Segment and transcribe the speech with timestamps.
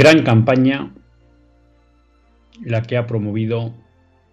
[0.00, 0.90] Gran campaña
[2.64, 3.74] la que ha promovido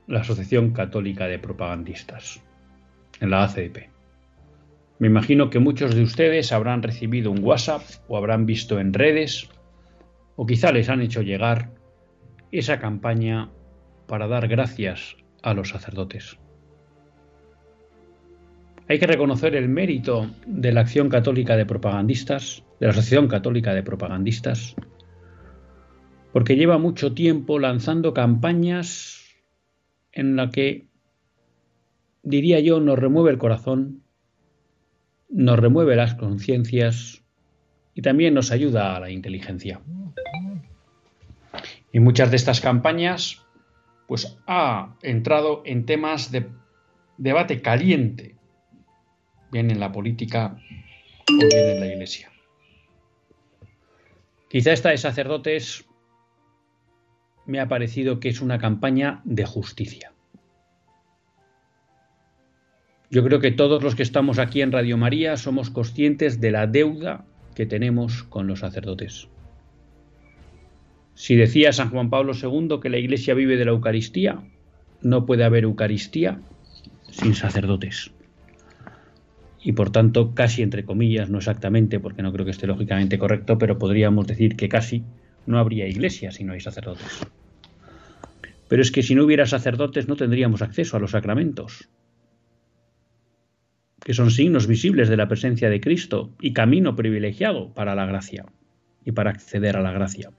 [0.07, 2.41] la Asociación Católica de Propagandistas,
[3.19, 3.89] en la ACDP.
[4.99, 9.49] Me imagino que muchos de ustedes habrán recibido un WhatsApp o habrán visto en redes
[10.37, 11.69] o quizá les han hecho llegar
[12.53, 13.49] esa campaña
[14.07, 16.39] para dar gracias a los sacerdotes.
[18.87, 23.73] Hay que reconocer el mérito de la acción católica de propagandistas, de la Asociación Católica
[23.73, 24.77] de Propagandistas,
[26.37, 29.25] porque lleva mucho tiempo lanzando campañas
[30.11, 30.85] en la que,
[32.21, 34.03] diría yo, nos remueve el corazón,
[35.29, 37.23] nos remueve las conciencias
[37.95, 39.81] y también nos ayuda a la inteligencia.
[41.91, 43.43] Y muchas de estas campañas,
[44.07, 46.51] pues ha entrado en temas de
[47.17, 48.35] debate caliente,
[49.51, 50.55] bien en la política
[51.29, 52.31] o bien en la iglesia.
[54.49, 55.86] Quizá esta de sacerdotes
[57.47, 60.11] me ha parecido que es una campaña de justicia.
[63.09, 66.67] Yo creo que todos los que estamos aquí en Radio María somos conscientes de la
[66.67, 67.25] deuda
[67.55, 69.29] que tenemos con los sacerdotes.
[71.15, 74.39] Si decía San Juan Pablo II que la Iglesia vive de la Eucaristía,
[75.01, 76.41] no puede haber Eucaristía
[77.09, 78.11] sin sacerdotes.
[79.63, 83.57] Y por tanto, casi entre comillas, no exactamente, porque no creo que esté lógicamente correcto,
[83.57, 85.03] pero podríamos decir que casi
[85.47, 87.25] no habría iglesia si no hay sacerdotes.
[88.67, 91.89] Pero es que si no hubiera sacerdotes no tendríamos acceso a los sacramentos,
[94.03, 98.45] que son signos visibles de la presencia de Cristo y camino privilegiado para la gracia
[99.03, 100.31] y para acceder a la gracia.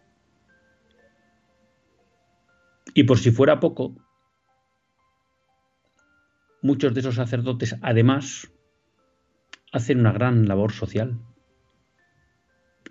[2.95, 3.95] Y por si fuera poco,
[6.63, 8.51] muchos de esos sacerdotes además
[9.73, 11.19] hacen una gran labor social.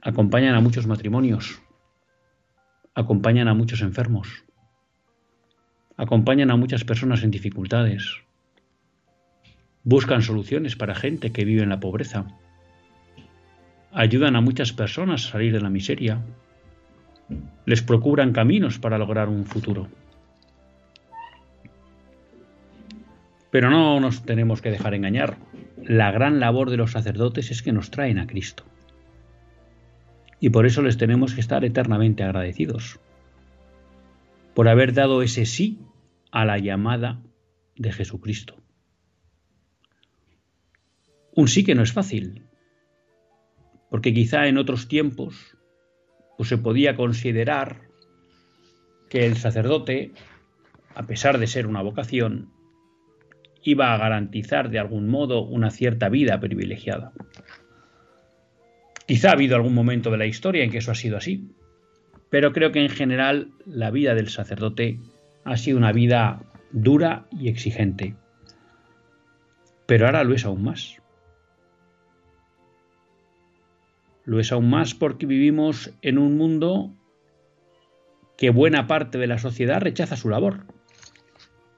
[0.01, 1.61] Acompañan a muchos matrimonios,
[2.97, 4.43] acompañan a muchos enfermos,
[5.97, 8.23] acompañan a muchas personas en dificultades,
[9.83, 12.25] buscan soluciones para gente que vive en la pobreza,
[13.93, 16.25] ayudan a muchas personas a salir de la miseria,
[17.67, 19.87] les procuran caminos para lograr un futuro.
[23.51, 25.37] Pero no nos tenemos que dejar engañar.
[25.83, 28.65] La gran labor de los sacerdotes es que nos traen a Cristo
[30.39, 32.99] y por eso les tenemos que estar eternamente agradecidos,
[34.53, 35.79] por haber dado ese sí
[36.31, 37.21] a la llamada
[37.75, 38.55] de Jesucristo.
[41.35, 42.43] Un sí que no es fácil,
[43.89, 45.55] porque quizá en otros tiempos
[46.37, 47.81] pues se podía considerar
[49.09, 50.11] que el sacerdote,
[50.93, 52.51] a pesar de ser una vocación,
[53.63, 57.13] iba a garantizar de algún modo una cierta vida privilegiada.
[59.07, 61.49] Quizá ha habido algún momento de la historia en que eso ha sido así,
[62.29, 64.99] pero creo que en general la vida del sacerdote
[65.45, 68.15] ha sido una vida dura y exigente.
[69.85, 71.01] Pero ahora lo es aún más.
[74.25, 76.93] Lo es aún más porque vivimos en un mundo
[78.37, 80.65] que buena parte de la sociedad rechaza su labor,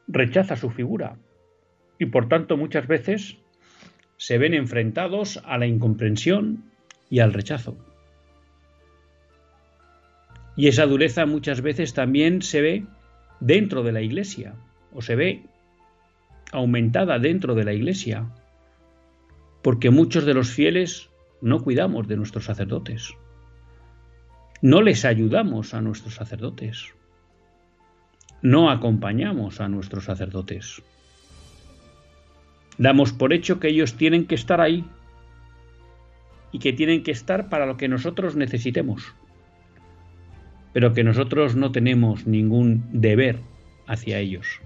[0.08, 1.20] rechaza su figura
[2.00, 3.38] y por tanto muchas veces
[4.18, 6.69] se ven enfrentados a la incomprensión
[7.10, 7.78] y al rechazo.
[10.56, 12.86] Y esa dureza muchas veces también se ve
[13.40, 14.56] dentro de la iglesia
[14.94, 15.44] o se ve
[16.52, 18.28] aumentada dentro de la iglesia,
[19.62, 21.10] porque muchos de los fieles
[21.42, 23.14] no cuidamos de nuestros sacerdotes,
[24.62, 26.94] no les ayudamos a nuestros sacerdotes,
[28.42, 30.82] no acompañamos a nuestros sacerdotes.
[32.78, 34.86] Damos por hecho que ellos tienen que estar ahí
[36.52, 39.14] y que tienen que estar para lo que nosotros necesitemos,
[40.74, 43.40] pero que nosotros no tenemos ningún deber
[43.88, 44.62] hacia ellos.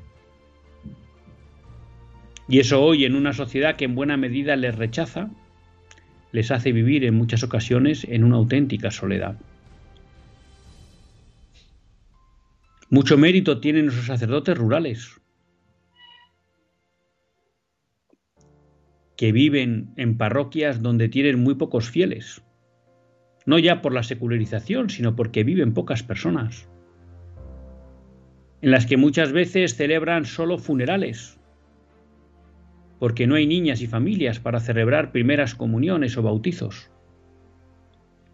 [2.47, 5.29] Y eso hoy en una sociedad que en buena medida les rechaza,
[6.31, 9.37] les hace vivir en muchas ocasiones en una auténtica soledad.
[12.89, 15.19] Mucho mérito tienen nuestros sacerdotes rurales,
[19.15, 22.43] que viven en parroquias donde tienen muy pocos fieles,
[23.45, 26.67] no ya por la secularización, sino porque viven pocas personas,
[28.61, 31.37] en las que muchas veces celebran solo funerales,
[32.99, 36.89] porque no hay niñas y familias para celebrar primeras comuniones o bautizos.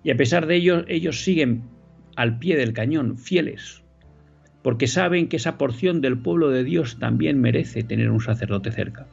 [0.03, 1.63] Y a pesar de ello, ellos siguen
[2.15, 3.83] al pie del cañón, fieles,
[4.61, 9.07] porque saben que esa porción del pueblo de Dios también merece tener un sacerdote cerca.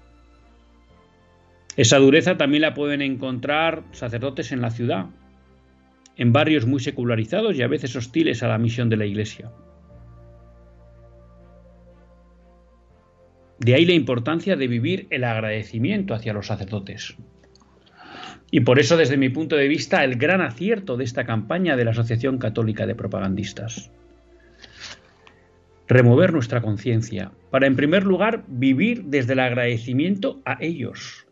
[1.76, 5.06] Esa dureza también la pueden encontrar sacerdotes en la ciudad,
[6.16, 9.50] en barrios muy secularizados y a veces hostiles a la misión de la Iglesia.
[13.58, 17.16] De ahí la importancia de vivir el agradecimiento hacia los sacerdotes.
[18.50, 21.84] Y por eso, desde mi punto de vista, el gran acierto de esta campaña de
[21.84, 23.90] la Asociación Católica de Propagandistas.
[25.88, 31.25] Remover nuestra conciencia para, en primer lugar, vivir desde el agradecimiento a ellos,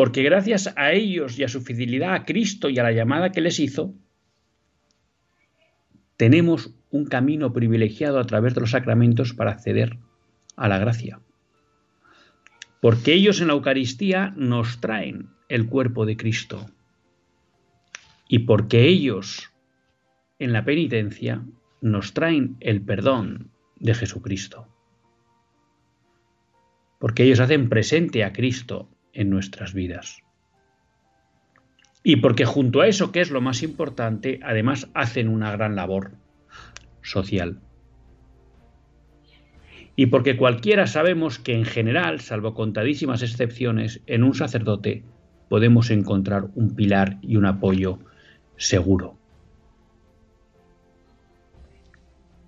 [0.00, 3.42] porque gracias a ellos y a su fidelidad a Cristo y a la llamada que
[3.42, 3.92] les hizo,
[6.16, 9.98] tenemos un camino privilegiado a través de los sacramentos para acceder
[10.56, 11.20] a la gracia.
[12.80, 16.70] Porque ellos en la Eucaristía nos traen el cuerpo de Cristo.
[18.26, 19.52] Y porque ellos
[20.38, 21.44] en la penitencia
[21.82, 24.66] nos traen el perdón de Jesucristo.
[26.98, 30.22] Porque ellos hacen presente a Cristo en nuestras vidas.
[32.02, 36.12] Y porque junto a eso, que es lo más importante, además hacen una gran labor
[37.02, 37.60] social.
[39.96, 45.04] Y porque cualquiera sabemos que en general, salvo contadísimas excepciones, en un sacerdote
[45.48, 47.98] podemos encontrar un pilar y un apoyo
[48.56, 49.18] seguro.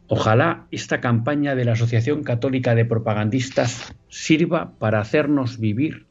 [0.07, 6.07] Ojalá esta campaña de la Asociación Católica de Propagandistas sirva para hacernos vivir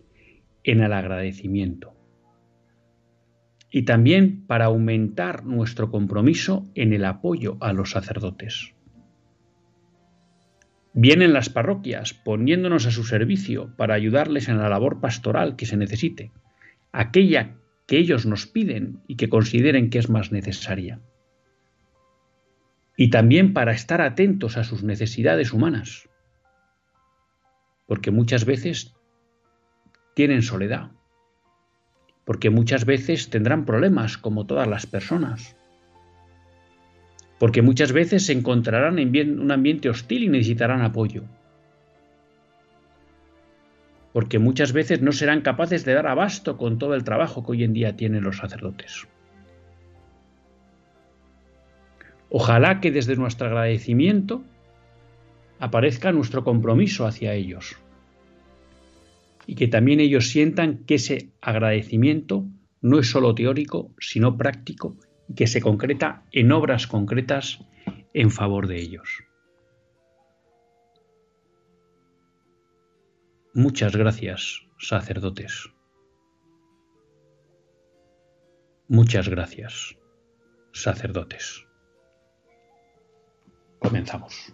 [0.64, 1.94] en el agradecimiento.
[3.70, 8.74] Y también para aumentar nuestro compromiso en el apoyo a los sacerdotes.
[10.94, 15.78] Vienen las parroquias poniéndonos a su servicio para ayudarles en la labor pastoral que se
[15.78, 16.32] necesite,
[16.92, 17.56] aquella
[17.88, 21.00] que ellos nos piden y que consideren que es más necesaria.
[22.98, 26.10] Y también para estar atentos a sus necesidades humanas,
[27.88, 28.94] porque muchas veces
[30.14, 30.92] tienen soledad,
[32.26, 35.56] porque muchas veces tendrán problemas como todas las personas,
[37.40, 41.24] porque muchas veces se encontrarán en un ambiente hostil y necesitarán apoyo,
[44.14, 47.64] porque muchas veces no serán capaces de dar abasto con todo el trabajo que hoy
[47.64, 49.08] en día tienen los sacerdotes.
[52.30, 54.44] Ojalá que desde nuestro agradecimiento
[55.60, 57.78] aparezca nuestro compromiso hacia ellos
[59.46, 62.46] y que también ellos sientan que ese agradecimiento
[62.82, 67.64] no es solo teórico, sino práctico y que se concreta en obras concretas
[68.14, 69.24] en favor de ellos.
[73.54, 75.70] Muchas gracias, sacerdotes.
[78.88, 79.98] Muchas gracias,
[80.72, 81.66] sacerdotes.
[83.80, 84.54] Comenzamos.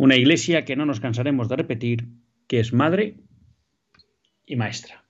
[0.00, 2.08] Una Iglesia que no nos cansaremos de repetir,
[2.46, 3.18] que es madre
[4.46, 5.04] y maestra.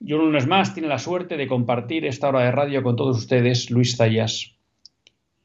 [0.00, 3.16] Y un lunes más tiene la suerte de compartir esta hora de radio con todos
[3.16, 4.56] ustedes Luis Zayas,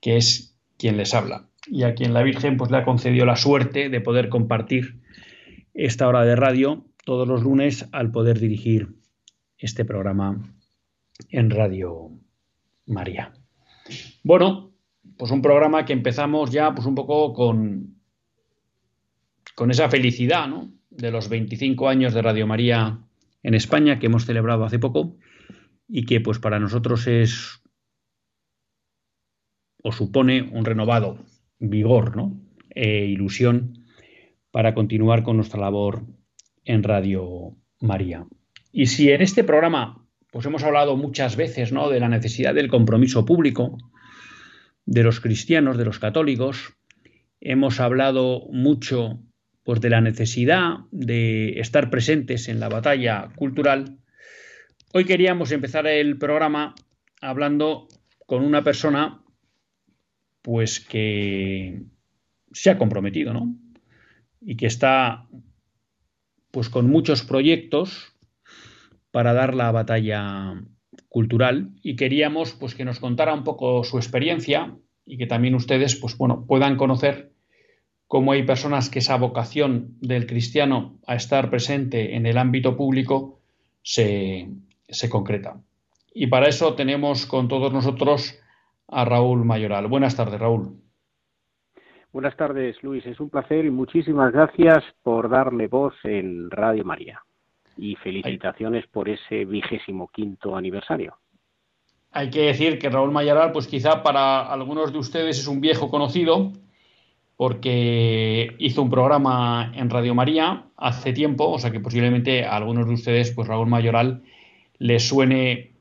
[0.02, 3.36] que es quien les habla y a quien la Virgen pues le ha concedido la
[3.36, 5.00] suerte de poder compartir
[5.76, 8.96] esta hora de radio todos los lunes al poder dirigir
[9.60, 10.42] este programa
[11.30, 12.14] en Radio
[12.88, 13.32] María.
[14.24, 14.72] Bueno,
[15.20, 17.95] pues un programa que empezamos ya pues un poco con,
[19.56, 20.72] con esa felicidad ¿no?
[20.90, 23.00] de los 25 años de Radio María
[23.42, 25.18] en España que hemos celebrado hace poco
[25.88, 27.62] y que pues para nosotros es
[29.82, 31.26] o supone un renovado
[31.60, 32.40] vigor ¿no?
[32.70, 33.86] e ilusión
[34.52, 36.06] para continuar con nuestra labor
[36.64, 38.26] en Radio María.
[38.72, 41.90] Y si en este programa pues hemos hablado muchas veces ¿no?
[41.90, 43.78] de la necesidad del compromiso público
[44.86, 46.74] de los cristianos, de los católicos,
[47.40, 49.20] hemos hablado mucho
[49.66, 53.98] pues de la necesidad de estar presentes en la batalla cultural,
[54.94, 56.76] hoy queríamos empezar el programa
[57.20, 57.88] hablando
[58.28, 59.24] con una persona
[60.44, 61.82] pues que
[62.52, 63.56] se ha comprometido, ¿no?
[64.40, 65.28] Y que está
[66.52, 68.14] pues con muchos proyectos
[69.10, 70.64] para dar la batalla
[71.10, 75.96] cultural y queríamos pues que nos contara un poco su experiencia y que también ustedes
[75.96, 77.35] pues bueno puedan conocer
[78.08, 83.40] cómo hay personas que esa vocación del cristiano a estar presente en el ámbito público
[83.82, 84.50] se,
[85.10, 85.58] concreta.
[86.14, 88.40] Y para eso tenemos con todos nosotros
[88.88, 89.88] a Raúl Mayoral.
[89.88, 90.80] Buenas tardes, Raúl.
[92.12, 93.06] Buenas tardes, Luis.
[93.06, 97.22] Es un placer y muchísimas gracias por darle voz en Radio María.
[97.78, 101.18] Y felicitaciones por ese vigésimo quinto aniversario.
[102.12, 105.90] Hay que decir que Raúl Mayoral, pues quizá para algunos de ustedes es un viejo
[105.90, 106.54] conocido,
[107.38, 112.88] porque hizo un programa en Radio María hace tiempo, o sea que posiblemente a algunos
[112.88, 114.24] de ustedes, pues Raúl Mayoral,
[114.78, 115.74] les suene,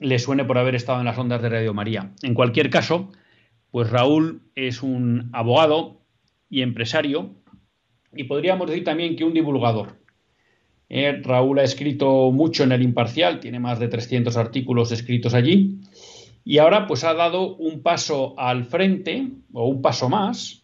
[0.00, 2.12] les suene por haber estado en las ondas de Radio María.
[2.22, 3.10] En cualquier caso,
[3.70, 6.00] pues Raúl es un abogado
[6.48, 7.30] y empresario,
[8.12, 10.00] y podríamos decir también que un divulgador.
[10.88, 15.78] Eh, Raúl ha escrito mucho en el Imparcial, tiene más de 300 artículos escritos allí,
[16.44, 20.59] y ahora pues ha dado un paso al frente, o un paso más,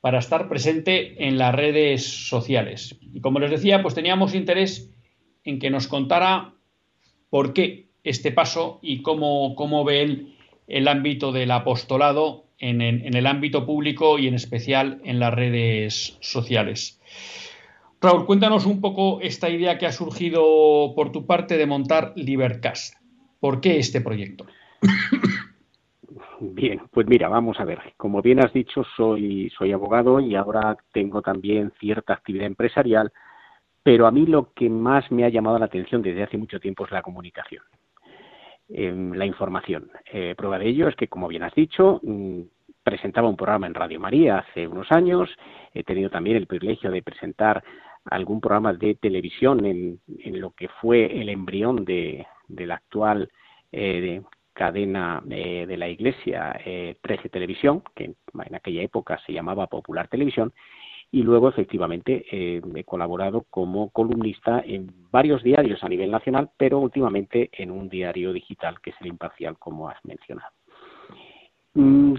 [0.00, 2.96] para estar presente en las redes sociales.
[3.12, 4.90] Y como les decía, pues teníamos interés
[5.44, 6.54] en que nos contara
[7.28, 13.14] por qué este paso y cómo, cómo ve él el ámbito del apostolado en, en,
[13.14, 17.00] el ámbito público y en especial en las redes sociales.
[18.00, 22.94] Raúl, cuéntanos un poco esta idea que ha surgido por tu parte de montar Libercast.
[23.40, 24.46] ¿Por qué este proyecto?
[26.54, 27.80] Bien, pues mira, vamos a ver.
[27.96, 33.12] Como bien has dicho, soy, soy abogado y ahora tengo también cierta actividad empresarial,
[33.82, 36.84] pero a mí lo que más me ha llamado la atención desde hace mucho tiempo
[36.84, 37.62] es la comunicación,
[38.68, 39.90] em, la información.
[40.12, 42.40] Eh, prueba de ello es que, como bien has dicho, mm,
[42.82, 45.28] presentaba un programa en Radio María hace unos años,
[45.74, 47.62] he tenido también el privilegio de presentar
[48.06, 53.30] algún programa de televisión en, en lo que fue el embrión de, la actual
[53.72, 59.66] eh, cadena eh, de la Iglesia, eh, 13 Televisión, que en aquella época se llamaba
[59.66, 60.52] Popular Televisión,
[61.12, 66.78] y luego efectivamente eh, he colaborado como columnista en varios diarios a nivel nacional, pero
[66.78, 70.52] últimamente en un diario digital que es el Imparcial, como has mencionado.
[71.74, 72.14] Mm,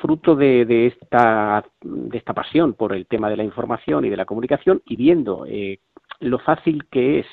[0.00, 4.24] fruto de, esta, de esta pasión por el tema de la información y de la
[4.24, 5.80] comunicación y viendo eh,
[6.20, 7.26] lo fácil que es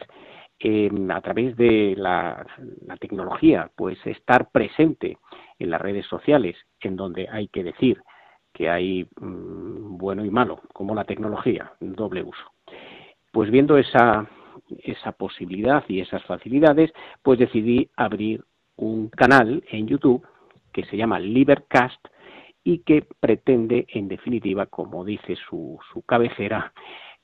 [1.10, 2.46] a través de la,
[3.00, 5.18] tecnología, pues estar presente
[5.60, 8.02] en las redes sociales, en donde hay que decir
[8.54, 12.52] que hay mm, bueno y malo, como la tecnología, doble uso.
[13.32, 14.28] Pues viendo esa,
[14.84, 16.94] esa posibilidad y esas facilidades,
[17.24, 18.44] pues decidí abrir
[18.78, 20.26] un canal en YouTube
[20.72, 22.08] que se llama Libercast
[22.64, 26.74] y que pretende, en definitiva, como dice su, su cabecera,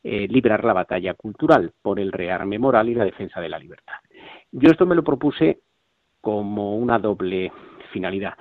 [0.03, 3.95] eh, librar la batalla cultural por el rearme moral y la defensa de la libertad.
[4.51, 5.59] Yo esto me lo propuse
[6.21, 7.51] como una doble
[7.91, 8.35] finalidad.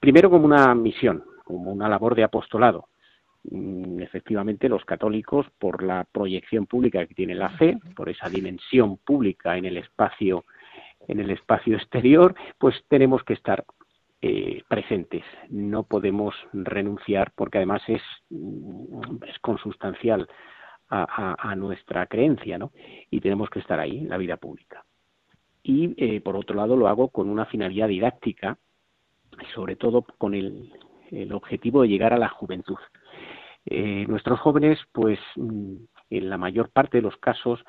[0.00, 2.88] Primero como una misión, como una labor de apostolado,
[3.44, 8.98] mm, efectivamente los católicos por la proyección pública que tiene la fe, por esa dimensión
[8.98, 10.44] pública en el espacio
[11.06, 13.64] en el espacio exterior, pues tenemos que estar
[14.22, 15.22] eh, presentes.
[15.50, 20.28] No podemos renunciar porque además es, mm, es consustancial
[20.90, 22.72] a, nuestra creencia, ¿no?
[23.10, 24.84] Y tenemos que estar ahí en la vida pública.
[25.62, 28.58] Y eh, por otro lado lo hago con una finalidad didáctica,
[29.54, 30.72] sobre todo con el,
[31.10, 32.78] el objetivo de llegar a la juventud.
[33.66, 35.76] Eh, nuestros jóvenes, pues mm,
[36.10, 37.64] en la mayor parte de los casos,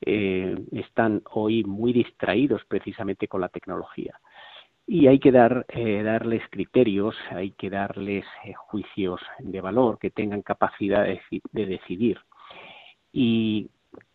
[0.00, 4.18] eh, están hoy muy distraídos precisamente con la tecnología.
[4.86, 8.26] Y hay que dar, darles criterios, hay que darles
[8.68, 12.20] juicios de valor que tengan capacidad de, decidir.
[13.16, 13.70] Y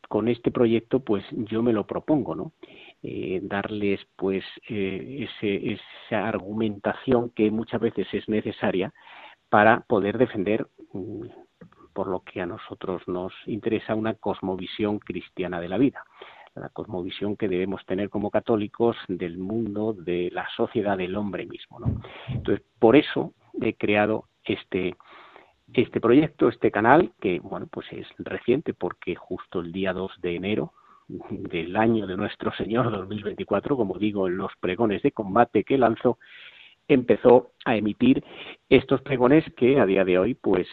[0.10, 2.52] con este proyecto, pues yo me lo propongo, ¿no?
[3.44, 8.94] darles, pues, ese, esa argumentación que muchas veces es necesaria
[9.48, 11.28] para poder defender, mm,
[11.94, 16.04] por lo que a nosotros nos interesa, una cosmovisión cristiana de la vida,
[16.56, 21.80] la cosmovisión que debemos tener como católicos del mundo, de la sociedad, del hombre mismo.
[21.80, 22.02] ¿no?
[22.28, 24.96] Entonces, por eso he creado este,
[25.74, 30.36] este proyecto, este canal, que bueno, pues es reciente porque justo el día 2 de
[30.36, 30.74] enero
[31.08, 36.20] del año de nuestro Señor 2024, como digo en los pregones de combate que lanzó,
[36.88, 38.24] empezó a emitir
[38.68, 40.68] estos pregones que a día de hoy pues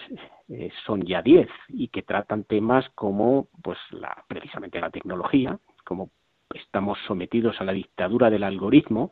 [0.49, 6.11] eh, son ya 10 y que tratan temas como pues la, precisamente la tecnología, como
[6.55, 9.11] estamos sometidos a la dictadura del algoritmo,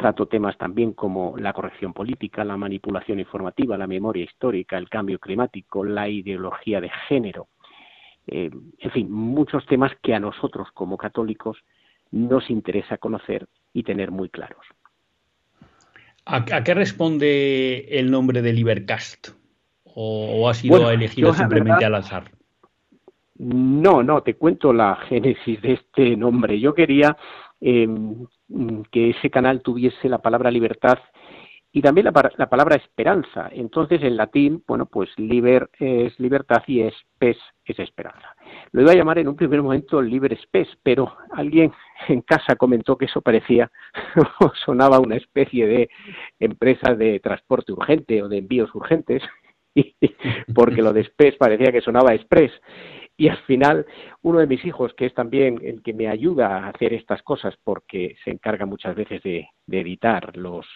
[0.00, 5.18] trato temas también como la corrección política, la manipulación informativa, la memoria histórica, el cambio
[5.18, 7.48] climático, la ideología de género,
[8.26, 11.58] eh, en fin, muchos temas que a nosotros como católicos
[12.12, 14.64] nos interesa conocer y tener muy claros.
[16.24, 19.28] ¿A, qué responde el nombre de Libercast?
[19.84, 22.30] ¿O, ha sido elegido simplemente al azar?
[23.36, 26.58] No, no, te cuento la génesis de este nombre.
[26.58, 27.18] Yo quería
[27.60, 28.26] em,
[28.90, 30.98] que ese canal tuviese la palabra libertad
[31.72, 33.48] y también la, la, palabra esperanza.
[33.52, 38.34] Entonces, en latín, bueno, pues liber es libertad y espes es esperanza.
[38.72, 41.72] Lo iba a llamar en un primer momento liber spes, pero alguien
[42.08, 43.70] en casa comentó que eso parecía
[44.40, 45.90] o sonaba una especie de
[46.38, 49.22] empresa de transporte urgente o de envíos urgentes,
[50.54, 52.52] porque lo de spes parecía que sonaba express.
[53.20, 53.84] Y al final,
[54.22, 57.54] uno de mis hijos, que es también el que me ayuda a hacer estas cosas,
[57.62, 60.66] porque se encarga muchas veces de editar los,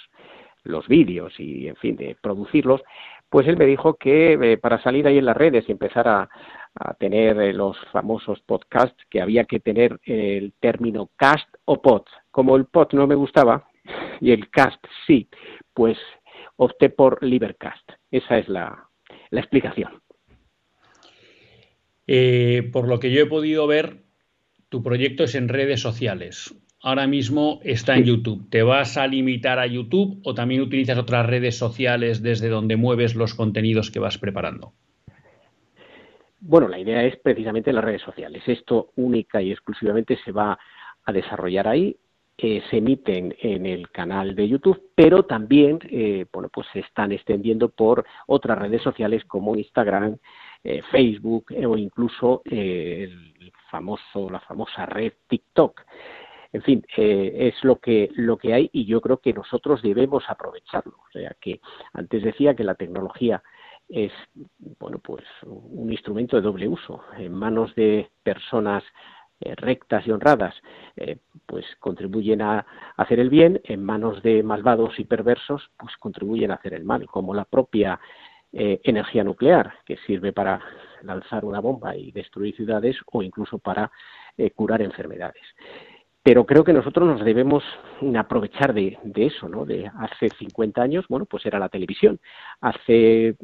[0.64, 2.82] los vídeos y, en fin, de producirlos,
[3.28, 6.28] pues él me dijo que eh, para salir ahí en las redes y empezar a,
[6.98, 12.02] tener eh, los famosos podcasts, que había que tener el término cast o pod.
[12.32, 13.68] Como el pod no me gustaba
[14.20, 15.28] y el cast sí,
[15.72, 15.96] pues
[16.56, 17.92] opté por Libercast.
[18.10, 18.88] Esa es la,
[19.30, 20.03] explicación.
[22.06, 24.04] Eh, por lo que yo he podido ver,
[24.68, 28.48] tu proyecto es en redes sociales ahora mismo está en YouTube.
[28.50, 33.16] ¿Te vas a limitar a YouTube o también utilizas otras redes sociales desde donde mueves
[33.16, 34.74] los contenidos que vas preparando?
[36.40, 38.42] Bueno, la idea es precisamente las redes sociales.
[38.46, 40.58] Esto única y exclusivamente se va
[41.04, 41.96] a desarrollar ahí.
[42.36, 47.12] Eh, se emiten en el canal de YouTube, pero también, eh, bueno, pues se están
[47.12, 50.18] extendiendo por otras redes sociales como Instagram,
[50.64, 55.82] eh, Facebook o incluso el famoso, la famosa red TikTok
[56.54, 60.22] en fin, eh, es lo que, lo que hay y yo creo que nosotros debemos
[60.28, 60.92] aprovecharlo.
[60.92, 61.60] O sea, que
[61.92, 63.42] antes decía que la tecnología
[63.88, 64.12] es,
[64.78, 67.02] bueno, pues un instrumento de doble uso.
[67.18, 68.84] En manos de personas
[69.40, 70.54] eh, rectas y honradas,
[70.94, 72.64] eh, pues contribuyen a
[72.96, 77.08] hacer el bien, en manos de malvados y perversos, pues contribuyen a hacer el mal,
[77.08, 77.98] como la propia
[78.56, 80.60] energía nuclear, que sirve para
[81.02, 83.90] lanzar una bomba y destruir ciudades o incluso para
[84.54, 85.42] curar enfermedades.
[86.24, 87.62] Pero creo que nosotros nos debemos
[88.16, 89.66] aprovechar de, eso, ¿no?
[89.66, 92.18] De hace 50 años, bueno, pues era la televisión,
[92.62, 93.36] hace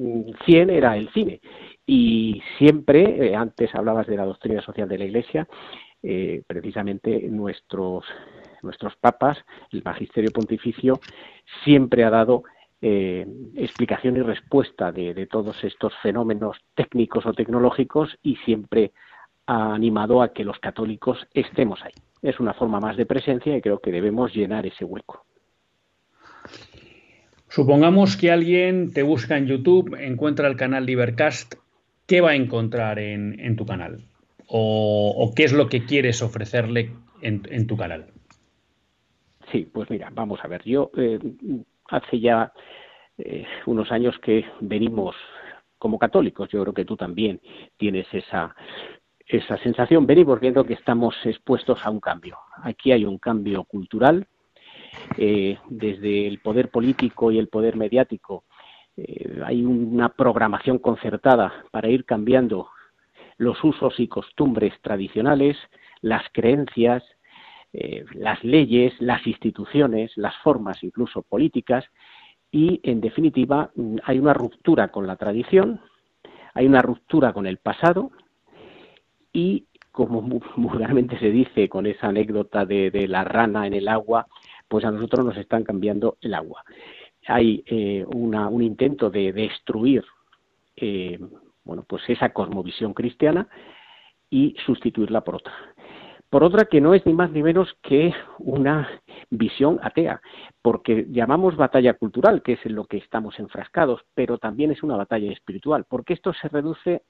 [0.46, 1.42] 100 mm, era el cine,
[1.84, 5.46] y siempre, eh, antes hablabas de la doctrina social de la Iglesia,
[6.02, 8.06] eh, precisamente nuestros,
[8.62, 9.36] nuestros papas,
[9.72, 11.00] el magisterio pontificio,
[11.64, 12.44] siempre ha dado
[12.82, 18.92] eh, explicación y respuesta de, de todos estos fenómenos técnicos o tecnológicos y siempre
[19.46, 23.60] ha animado a que los católicos estemos ahí es una forma más de presencia y
[23.60, 25.24] creo que debemos llenar ese hueco.
[27.48, 31.54] Supongamos que alguien te busca en YouTube, encuentra el canal Libercast,
[32.06, 34.04] ¿qué va a encontrar en, tu canal?
[34.46, 38.06] O, qué es lo que quieres ofrecerle en, tu canal?
[39.50, 41.18] Sí, pues mira, vamos a ver, yo eh,
[41.90, 42.52] hace ya
[43.18, 45.16] eh, unos años que venimos
[45.78, 46.48] como católicos.
[46.50, 47.40] Yo creo que tú también
[47.76, 48.54] tienes esa,
[49.26, 50.06] esa sensación.
[50.06, 52.38] Venimos viendo que estamos expuestos a un cambio.
[52.62, 54.26] Aquí hay un cambio cultural,
[55.16, 58.44] eh, desde el poder político y el poder mediático.
[58.96, 62.68] Eh, hay una programación concertada para ir cambiando
[63.38, 65.56] los usos y costumbres tradicionales,
[66.02, 67.02] las creencias,
[67.72, 71.84] eh, las leyes, las instituciones, las formas incluso políticas
[72.50, 75.80] y, en definitiva, mm, hay una ruptura con la tradición,
[76.54, 78.10] hay una ruptura con el pasado
[79.32, 80.20] y, como
[80.56, 84.26] vulgarmente se dice con esa anécdota de, la rana en el agua,
[84.68, 86.64] pues a nosotros nos están cambiando el agua.
[87.26, 90.04] Hay eh, un intento de destruir
[90.76, 91.18] eh,
[91.64, 93.46] bueno, pues esa cosmovisión cristiana
[94.28, 95.52] y sustituirla por otra
[96.30, 98.88] por otra que no es ni más ni menos que una
[99.30, 100.22] visión atea,
[100.62, 104.96] porque llamamos batalla cultural, que es en lo que estamos enfrascados, pero también es una
[104.96, 107.02] batalla espiritual, porque esto se reduce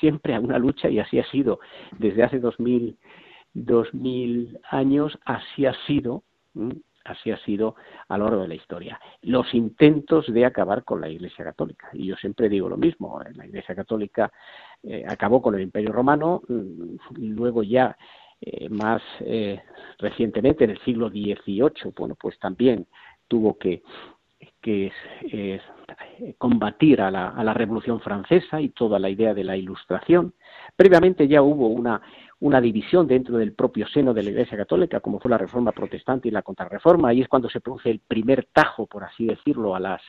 [0.00, 1.60] siempre a una lucha y así ha sido
[1.98, 2.98] desde hace dos mil,
[3.54, 6.22] dos mil años, así ha sido
[7.04, 7.74] así ha sido
[8.08, 9.00] a lo largo de la historia.
[9.22, 11.88] Los intentos de acabar con la Iglesia Católica.
[11.94, 14.30] Y yo siempre digo lo mismo, la Iglesia Católica
[14.82, 17.96] eh, acabó con el Imperio Romano, mm, luego ya
[18.40, 19.60] eh, más eh,
[19.98, 22.86] recientemente, en el siglo XVIII, bueno, pues también
[23.26, 23.82] tuvo que,
[24.60, 25.60] que eh,
[26.38, 30.34] combatir a la, a la, Revolución Francesa y toda la idea de la Ilustración.
[30.76, 32.00] Previamente ya hubo una,
[32.38, 36.28] una división dentro del propio seno de la Iglesia Católica, como fue la Reforma Protestante
[36.28, 39.80] y la Contrarreforma, y es cuando se produce el primer tajo, por así decirlo, a,
[39.80, 40.02] las,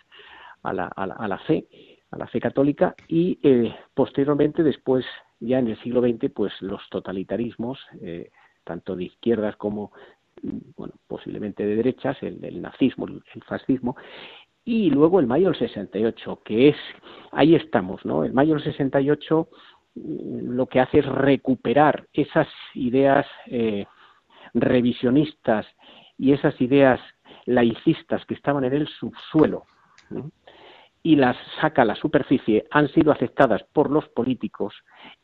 [0.61, 1.65] a, la, a, la, la fe
[2.11, 3.37] a la fe católica y
[3.93, 5.05] posteriormente después
[5.39, 8.31] ya en el siglo XX, pues los totalitarismos, eh,
[8.63, 9.91] tanto de izquierdas como,
[10.75, 13.95] bueno, posiblemente de derechas, el, nazismo, el, fascismo,
[14.65, 16.75] y luego el mayo del 68, que es,
[17.31, 18.23] ahí estamos, ¿no?
[18.23, 19.49] El mayo del 68
[19.95, 23.85] mm, lo que hace es recuperar esas ideas eh,
[24.53, 25.65] revisionistas
[26.17, 26.99] y esas ideas
[27.45, 29.65] laicistas que estaban en el subsuelo
[31.03, 34.73] y las saca a la superficie han sido aceptadas por los políticos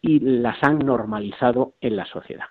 [0.02, 2.46] y las han normalizado en la sociedad.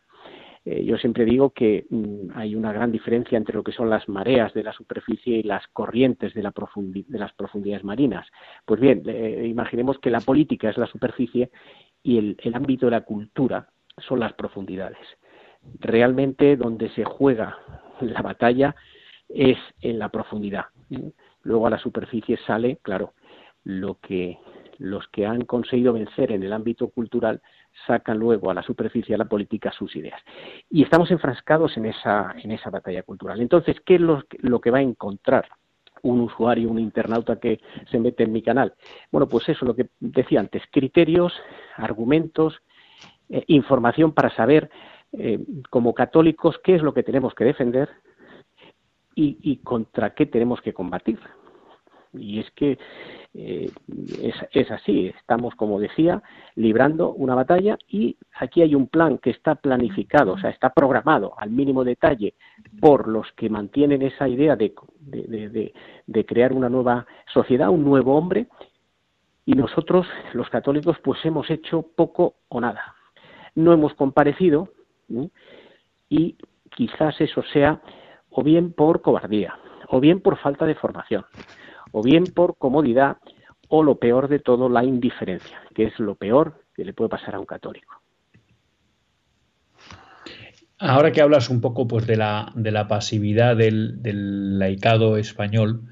[0.65, 4.09] Eh, yo siempre digo que mm, hay una gran diferencia entre lo que son las
[4.09, 8.27] mareas de la superficie y las corrientes de, las profundidades marinas.
[8.65, 11.51] Pues bien, eh, imaginemos que la política es la superficie
[12.03, 15.07] y el, el ámbito de la cultura son las profundidades.
[15.81, 17.59] Realmente donde se juega
[18.01, 18.75] la batalla
[19.29, 20.67] es en la profundidad.
[21.45, 23.15] Luego a la superficie sale, claro,
[23.65, 24.39] lo que
[24.79, 27.41] los que han conseguido vencer en el ámbito cultural
[27.87, 30.21] sacan luego a la superficie a la política sus ideas.
[30.71, 33.41] Y estamos enfrascados en esa, en esa batalla cultural.
[33.41, 35.47] Entonces, ¿qué es lo, lo que va a encontrar
[36.03, 38.75] un usuario, un internauta que se mete en mi canal?
[39.11, 41.33] Bueno, pues eso, lo que decía antes, criterios,
[41.77, 42.61] argumentos,
[43.29, 44.71] eh, información para saber,
[45.13, 45.39] eh,
[45.71, 47.89] como católicos, qué es lo que tenemos que defender
[49.15, 51.19] y, contra qué tenemos que combatir.
[52.13, 52.79] Y es que
[53.35, 53.71] eh,
[54.53, 56.23] es, así, estamos, como decía,
[56.55, 61.35] librando una batalla y aquí hay un plan que está planificado, o sea, está programado
[61.37, 62.35] al mínimo detalle
[62.81, 64.75] por los que mantienen esa idea de,
[66.07, 68.47] de crear una nueva sociedad, un nuevo hombre,
[69.47, 72.95] y nosotros, los católicos, pues hemos hecho poco o nada.
[73.55, 74.71] No hemos comparecido
[76.09, 76.37] y
[76.71, 77.81] quizás eso sea
[78.35, 79.55] o bien por cobardía,
[79.89, 81.25] o bien por falta de formación,
[81.93, 83.19] o bien por comodidad,
[83.69, 87.37] o lo peor de todo, la indiferencia, que es lo peor que le puede pasar
[87.37, 87.95] a un católico.
[90.79, 95.83] Ahora que hablas un poco pues, de, la, pasividad del, del laicado español,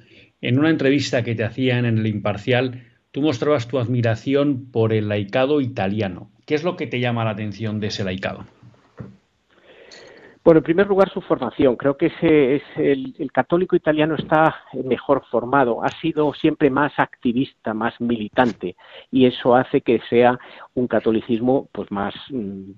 [0.41, 5.09] en una entrevista que te hacían en el Imparcial, tú mostrabas tu admiración por el
[5.09, 6.33] laicado italiano.
[6.45, 8.45] ¿Qué es lo que te llama la atención de ese laicado?
[10.45, 11.77] Bueno, en primer lugar, su formación.
[11.77, 17.73] Creo que ese es el, católico italiano está mejor formado, ha sido siempre más activista,
[17.75, 18.75] más militante,
[19.13, 20.39] y eso hace que sea
[20.75, 22.73] un catolicismo pues más mm,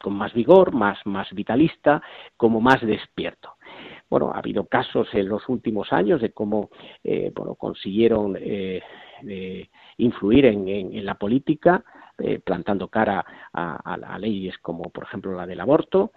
[0.00, 2.00] con más vigor, más más vitalista,
[2.36, 3.56] como más despierto.
[4.08, 6.70] Bueno, ha habido casos en los últimos años de cómo
[7.02, 8.80] eh, bueno, consiguieron eh,
[9.98, 11.82] influir en, la política,
[12.18, 16.12] eh, plantando cara a, leyes como, por ejemplo, la del aborto,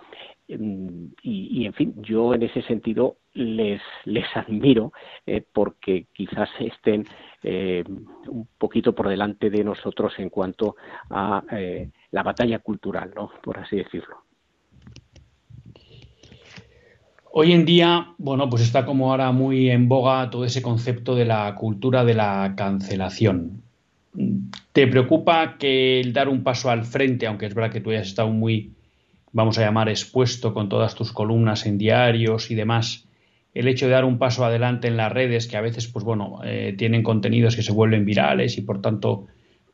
[0.50, 4.92] Em, y, en fin, yo en ese sentido les, les admiro
[5.28, 7.06] eh, porque quizás estén
[7.44, 7.84] eh,
[8.28, 10.76] un poquito por delante de nosotros en cuanto
[11.12, 13.30] a eh, la batalla cultural, ¿no?
[13.44, 14.24] Por así decirlo.
[17.32, 21.26] Hoy en día, bueno, pues está como ahora muy en boga todo ese concepto de
[21.26, 23.62] la cultura de la cancelación.
[24.72, 28.08] ¿Te preocupa que el dar un paso al frente, aunque es verdad que tú hayas
[28.08, 28.74] estado muy,
[29.32, 33.08] vamos a llamar, expuesto con todas tus columnas en diarios y demás,
[33.54, 36.40] el hecho de dar un paso adelante en las redes, que a veces, pues bueno,
[36.44, 39.28] eh, tienen contenidos que se vuelven virales y por tanto,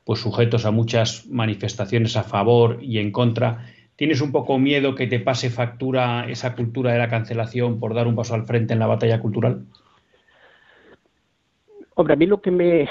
[0.04, 3.66] pues sujetos a muchas manifestaciones a favor y en contra,
[3.96, 8.08] ¿tienes un poco miedo que te pase factura esa cultura de la cancelación por dar
[8.08, 9.66] un paso al frente en la batalla cultural?
[11.96, 12.90] Hombre, a mí lo que me,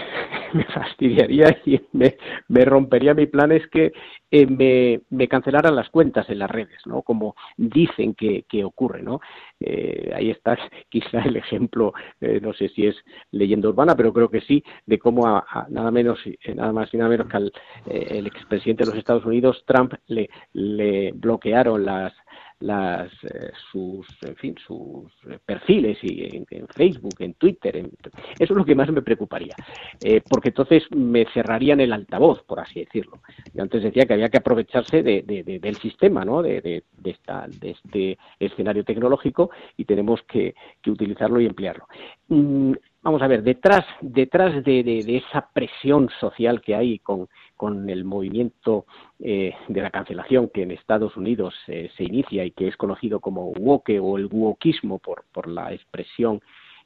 [0.58, 2.16] me fastidiaría y me,
[2.48, 3.92] me, rompería mi plan es que
[4.30, 7.02] eh, me, me, cancelaran las cuentas en las redes, ¿no?
[7.02, 9.20] Como dicen que, que ocurre, ¿no?
[9.58, 10.56] Eh, ahí está
[10.88, 12.96] quizá el ejemplo, eh, no sé si es
[13.32, 16.20] leyenda urbana, pero creo que sí, de cómo a, nada menos,
[16.54, 17.52] nada más y nada menos que al
[17.86, 22.12] el expresidente de los Estados Unidos, Trump, le, le bloquearon las
[22.60, 25.12] las eh, sus en fin sus
[25.44, 27.88] perfiles y en, Facebook en Twitter eso
[28.38, 29.54] es lo que más me preocuparía
[30.02, 33.20] eh, porque entonces me cerrarían el altavoz por así decirlo.
[33.52, 38.84] Yo antes decía que había que aprovecharse del sistema no de, esta, de este escenario
[38.84, 40.54] tecnológico y tenemos que,
[40.86, 41.86] utilizarlo y emplearlo.
[42.28, 47.28] Mm, vamos a ver, detrás, detrás de, esa presión social que hay con,
[47.88, 48.86] el movimiento
[49.18, 53.20] eh, de la cancelación que en Estados Unidos eh, se inicia y que es conocido
[53.20, 56.40] como woke o el wokismo por, por la expresión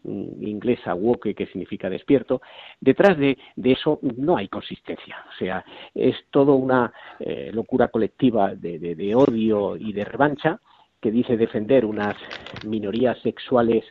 [0.05, 2.41] mm, inglesa woke que significa despierto,
[2.81, 5.17] detrás de, eso no hay consistencia.
[5.29, 10.61] O sea, es toda una eh, locura colectiva de odio y de revancha
[11.01, 12.17] que dice defender unas
[12.67, 13.85] minorías sexuales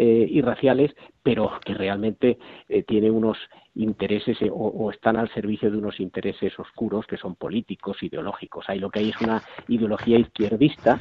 [0.00, 3.36] eh, y raciales, pero que realmente eh, tiene unos
[3.74, 8.68] intereses eh, o, están al servicio de unos intereses oscuros que son políticos, ideológicos.
[8.68, 11.00] Ahí lo que hay es una ideología izquierdista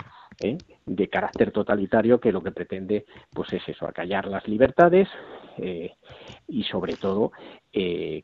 [0.85, 5.07] de carácter totalitario que lo que pretende pues es eso, acallar las libertades
[6.47, 7.31] y sobre todo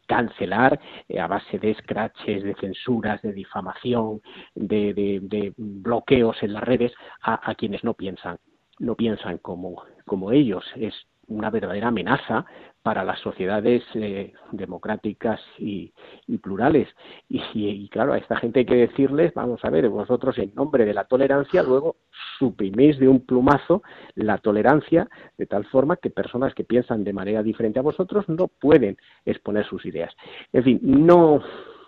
[0.07, 0.79] cancelar
[1.19, 4.21] a base de scratches, de censuras, de difamación,
[4.53, 8.37] de, bloqueos en las redes a quienes no piensan
[8.79, 10.63] no piensan como, como ellos.
[10.75, 10.93] Es
[11.27, 12.45] una verdadera amenaza
[12.81, 15.93] para las sociedades eh, democráticas y,
[16.41, 16.89] plurales.
[17.29, 20.93] Y, claro, a esta gente hay que decirles, vamos a ver, vosotros en nombre de
[20.93, 21.95] la tolerancia, luego
[22.37, 23.83] suprimís de un plumazo
[24.15, 28.47] la tolerancia de tal forma que personas que piensan de manera diferente a vosotros no
[28.47, 30.13] pueden exponer sus ideas.
[30.51, 31.41] En fin, no,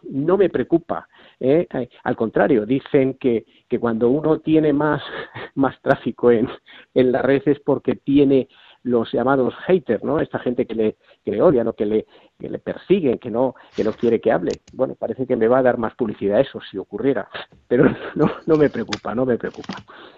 [0.10, 1.08] no me preocupa.
[1.40, 1.68] ¿eh?
[2.04, 5.02] Al contrario, dicen que, que cuando uno tiene más,
[5.56, 6.48] más tráfico en,
[6.94, 8.48] en la red es porque tiene
[8.86, 10.20] los llamados haters, ¿no?
[10.20, 12.06] Esta gente que le, que le odian o que le,
[12.40, 14.52] que le persiguen, que no, que no quiere que hable.
[14.74, 17.28] Bueno, parece que me va a dar más publicidad eso si ocurriera,
[17.68, 19.74] pero no, no me preocupa, no me preocupa.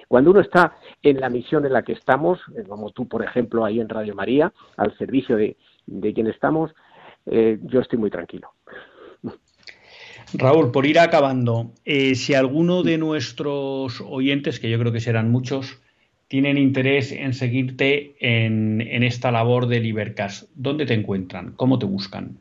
[0.10, 3.64] Cuando uno está en la misión en la que estamos, eh, como tú, por ejemplo,
[3.64, 6.76] ahí en Radio María, al servicio de, de quien estamos,
[7.26, 8.52] eh, yo estoy muy tranquilo.
[10.34, 15.32] Raúl, por ir acabando, eh, si alguno de nuestros oyentes, que yo creo que serán
[15.32, 15.82] muchos,
[16.28, 21.54] tienen interés en seguirte en, esta labor de Libercast, ¿dónde te encuentran?
[21.56, 22.38] ¿Cómo te buscan?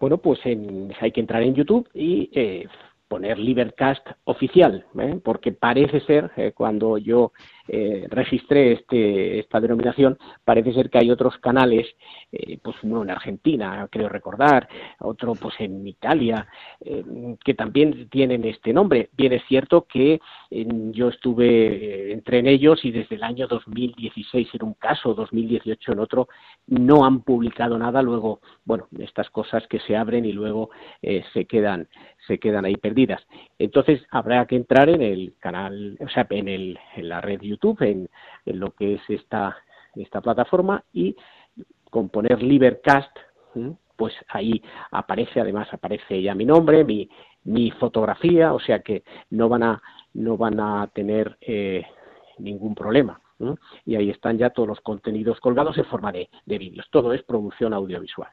[0.00, 2.66] Bueno, pues hay que entrar en YouTube y eh,
[3.08, 5.20] poner Libercast oficial, ¿eh?
[5.22, 7.32] porque parece ser, cuando yo
[7.68, 11.86] eh, registré este, esta denominación, parece ser que hay otros canales,
[12.32, 14.68] eh, pues uno en Argentina, creo recordar,
[15.00, 16.46] otro pues en Italia,
[16.80, 17.04] eh,
[17.44, 19.10] que también tienen este nombre.
[19.16, 20.20] Bien es cierto que
[20.50, 25.98] yo estuve, entré en ellos y desde el año 2016 en un caso, 2018 en
[25.98, 26.28] otro,
[26.66, 28.02] no han publicado nada.
[28.02, 30.70] Luego, bueno, estas cosas que se abren y luego
[31.32, 31.88] se quedan
[32.26, 33.20] se quedan ahí perdidas.
[33.58, 37.82] Entonces habrá que entrar en el canal, o sea, en, el, en la red YouTube,
[37.82, 38.08] en,
[38.46, 39.56] lo que es esta,
[39.94, 41.16] esta plataforma y
[41.90, 43.16] con poner Libercast,
[43.96, 47.08] pues ahí aparece, además aparece ya mi nombre, mi,
[47.44, 49.82] mi fotografía, o sea que no van a,
[50.14, 51.84] no van a tener eh,
[52.38, 53.20] ningún problema.
[53.84, 56.86] Y ahí están ya todos los contenidos colgados en forma de, de vídeos.
[56.90, 58.30] Todo es producción audiovisual.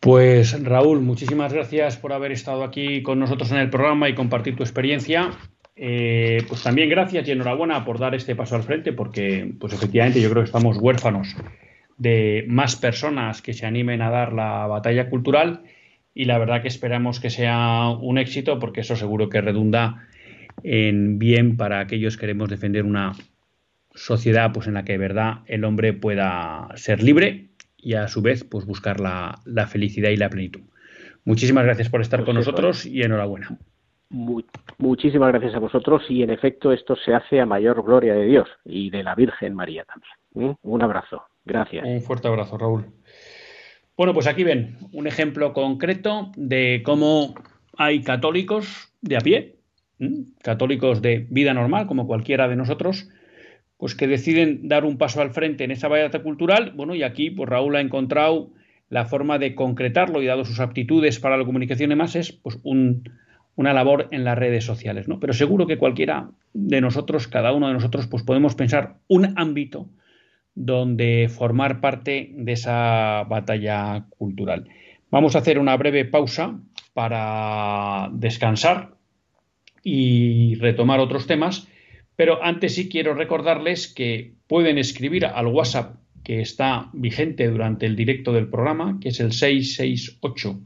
[0.00, 4.56] Pues Raúl, muchísimas gracias por haber estado aquí con nosotros en el programa y compartir
[4.56, 5.30] tu experiencia.
[5.76, 10.20] Eh, pues también gracias y enhorabuena por dar este paso al frente, porque pues efectivamente
[10.20, 11.34] yo creo que estamos huérfanos
[11.96, 15.62] de más personas que se animen a dar la batalla cultural
[16.14, 20.06] y la verdad que esperamos que sea un éxito porque eso seguro que redunda
[20.62, 23.12] en bien para aquellos que queremos defender una
[23.94, 28.22] sociedad pues en la que de verdad el hombre pueda ser libre y a su
[28.22, 30.62] vez pues buscar la, felicidad y la plenitud.
[31.24, 33.58] Muchísimas gracias por estar con nosotros y enhorabuena.
[34.10, 38.48] Muchísimas gracias a vosotros y en efecto esto se hace a mayor gloria de Dios
[38.64, 40.52] y de la Virgen María también.
[40.52, 40.56] ¿eh?
[40.62, 41.22] Un abrazo.
[41.44, 41.84] Gracias.
[41.86, 42.86] Un fuerte abrazo, Raúl.
[43.96, 47.34] Bueno, pues aquí ven un ejemplo concreto de cómo
[47.76, 49.56] hay católicos de a pie,
[50.42, 53.08] católicos de vida normal, como cualquiera de nosotros,
[53.76, 56.72] pues que deciden dar un paso al frente en esa batalla cultural.
[56.74, 58.50] Bueno, y aquí pues Raúl ha encontrado
[58.88, 62.58] la forma de concretarlo y dado sus aptitudes para la comunicación de masas, pues
[63.60, 65.20] una labor en las redes sociales, ¿no?
[65.20, 69.88] Pero seguro que cualquiera de nosotros, cada uno de nosotros, pues podemos pensar un ámbito
[70.54, 74.68] donde formar parte de esa batalla cultural.
[75.10, 76.60] Vamos a hacer una breve pausa
[76.94, 78.94] para descansar
[79.82, 81.68] y retomar otros temas
[82.20, 87.96] pero antes sí quiero recordarles que pueden escribir al WhatsApp que está vigente durante el
[87.96, 90.60] directo del programa, que es el 668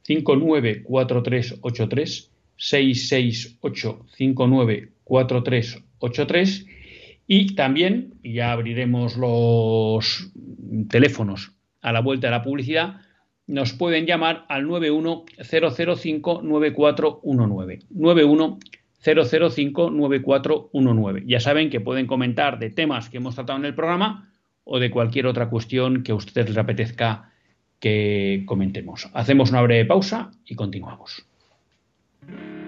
[0.00, 6.66] 594383 668 594383
[7.26, 10.30] y también, ya abriremos los
[10.90, 13.00] teléfonos a la vuelta de la publicidad,
[13.46, 18.58] nos pueden llamar al 91005 9419 91
[19.04, 21.24] 005-9419.
[21.26, 24.30] Ya saben que pueden comentar de temas que hemos tratado en el programa
[24.64, 27.30] o de cualquier otra cuestión que a ustedes les apetezca
[27.80, 29.10] que comentemos.
[29.12, 31.26] Hacemos una breve pausa y continuamos.
[32.28, 32.63] Thank you.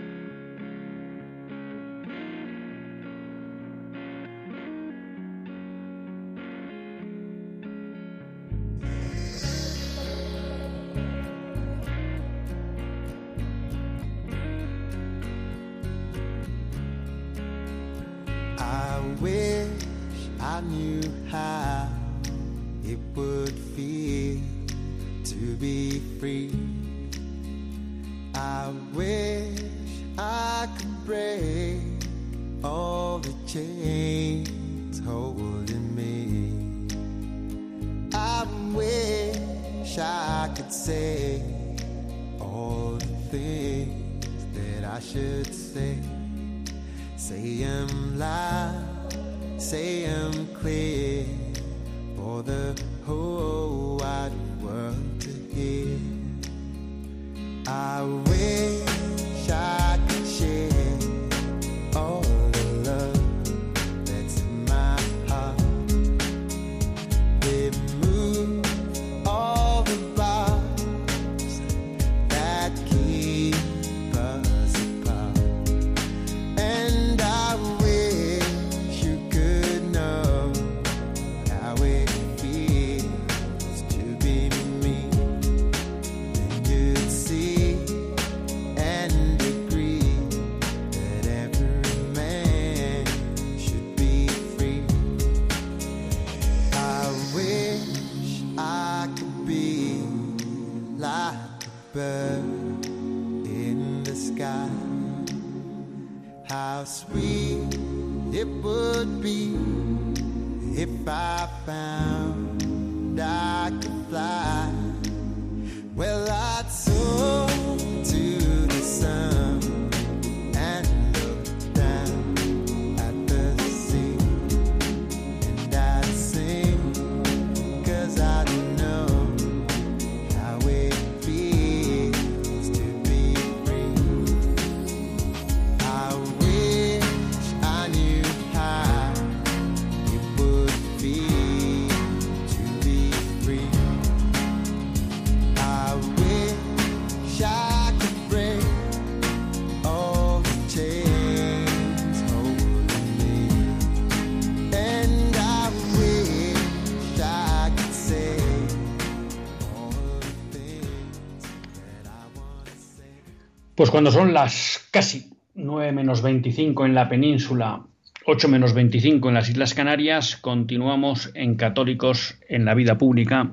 [163.86, 167.86] Pues cuando son las casi 9 menos 25 en la península,
[168.24, 173.52] 8 menos 25 en las Islas Canarias, continuamos en Católicos en la Vida Pública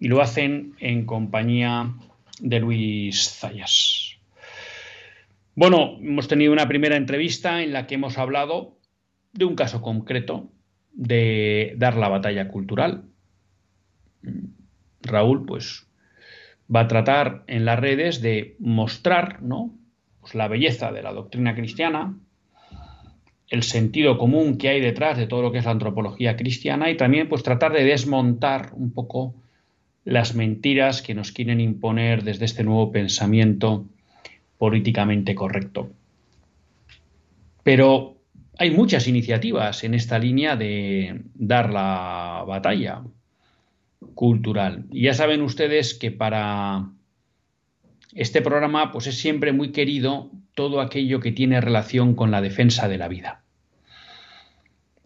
[0.00, 1.94] y lo hacen en compañía
[2.40, 4.16] de Luis Zayas.
[5.54, 8.76] Bueno, hemos tenido una primera entrevista en la que hemos hablado
[9.32, 10.50] de un caso concreto
[10.90, 13.04] de dar la batalla cultural.
[15.02, 15.86] Raúl, pues
[16.74, 19.74] va a tratar en las redes de mostrar ¿no?
[20.20, 22.16] Pues la belleza de la doctrina cristiana,
[23.48, 26.96] el sentido común que hay detrás de todo lo que es la antropología cristiana y
[26.96, 29.34] también pues tratar de desmontar un poco
[30.04, 33.84] las mentiras que nos quieren imponer desde este nuevo pensamiento
[34.58, 35.90] políticamente correcto.
[37.62, 38.16] Pero
[38.58, 43.02] hay muchas iniciativas en esta línea de dar la batalla
[44.14, 44.86] cultural.
[44.90, 46.90] Y ya saben ustedes que para
[48.14, 52.88] este programa pues es siempre muy querido todo aquello que tiene relación con la defensa
[52.88, 53.44] de la vida.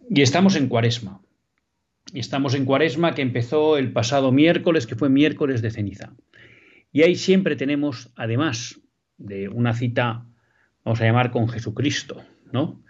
[0.09, 1.21] Y estamos en Cuaresma.
[2.13, 6.13] Y estamos en Cuaresma que empezó el pasado miércoles, que fue miércoles de ceniza.
[6.91, 8.79] Y ahí siempre tenemos, además
[9.17, 10.25] de una cita,
[10.83, 12.81] vamos a llamar con Jesucristo, ¿no?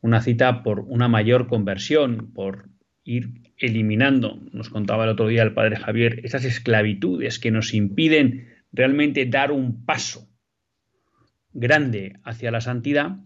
[0.00, 2.68] Una cita por una mayor conversión, por
[3.04, 8.48] ir eliminando, nos contaba el otro día el padre Javier, esas esclavitudes que nos impiden
[8.72, 10.28] realmente dar un paso
[11.52, 13.16] grande hacia la santidad,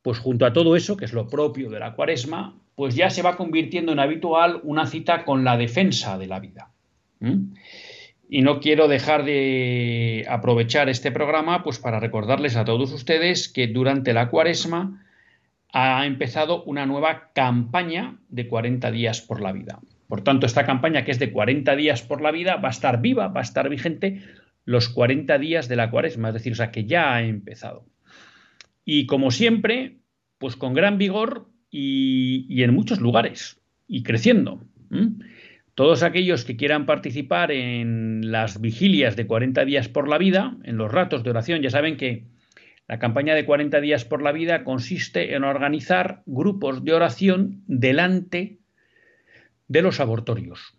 [0.00, 3.22] pues junto a todo eso, que es lo propio de la cuaresma, pues ya se
[3.22, 6.70] va convirtiendo en habitual una cita con la defensa de la vida.
[8.28, 13.68] Y no quiero dejar de aprovechar este programa pues para recordarles a todos ustedes que
[13.68, 15.04] durante la cuaresma
[15.72, 19.80] ha empezado una nueva campaña de 40 días por la vida.
[20.06, 23.00] Por tanto, esta campaña que es de 40 días por la vida va a estar
[23.00, 24.22] viva, va a estar vigente
[24.64, 27.86] los 40 días de la cuaresma, es decir, o sea que ya ha empezado.
[28.84, 30.00] Y como siempre,
[30.38, 34.62] pues con gran vigor y, en muchos lugares y creciendo.
[35.74, 40.76] Todos aquellos que quieran participar en las vigilias de 40 días por la vida, en
[40.76, 42.26] los ratos de oración, ya saben que
[42.88, 48.58] la campaña de 40 días por la vida consiste en organizar grupos de oración delante
[49.68, 50.76] de los abortorios.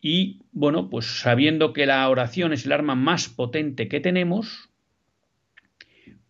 [0.00, 4.70] Y bueno, pues sabiendo que la oración es el arma más potente que tenemos,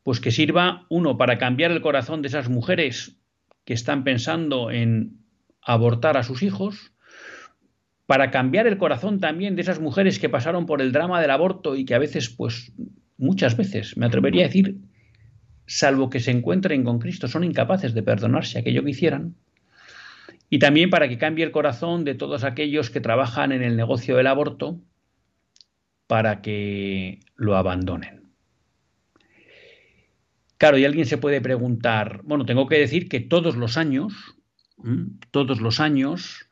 [0.03, 3.18] pues que sirva uno para cambiar el corazón de esas mujeres
[3.64, 5.18] que están pensando en
[5.61, 6.93] abortar a sus hijos,
[8.07, 11.76] para cambiar el corazón también de esas mujeres que pasaron por el drama del aborto
[11.76, 12.72] y que a veces, pues
[13.19, 14.79] muchas veces, me atrevería a decir,
[15.66, 19.35] salvo que se encuentren con Cristo, son incapaces de perdonarse aquello que hicieran
[20.49, 24.16] y también para que cambie el corazón de todos aquellos que trabajan en el negocio
[24.16, 24.81] del aborto
[26.07, 28.33] para que lo abandonen.
[30.57, 34.14] Claro, y alguien se puede preguntar, bueno, tengo que decir que todos los años,
[35.31, 36.49] todos los años,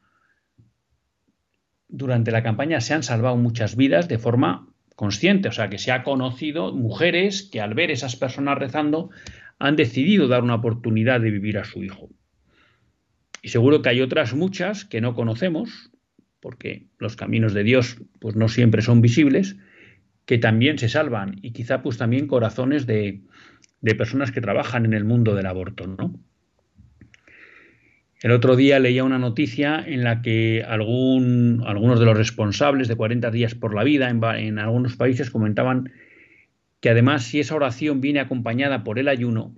[1.89, 5.93] durante la campaña se han salvado muchas vidas de forma consciente, o sea, que se
[5.93, 9.11] ha conocido mujeres que al ver esas personas rezando
[9.59, 12.09] han decidido dar una oportunidad de vivir a su hijo.
[13.43, 15.93] Y seguro que hay otras muchas que no conocemos,
[16.41, 19.57] porque los caminos de Dios pues no siempre son visibles,
[20.25, 23.23] que también se salvan y quizá pues también corazones de,
[23.97, 26.19] personas que trabajan en el mundo del aborto, ¿no?
[28.27, 33.31] El otro día leía una noticia en la que algunos de los responsables de 40
[33.31, 35.93] días por la vida en, en, algunos países comentaban
[36.81, 39.55] que además si esa oración viene acompañada por el ayuno,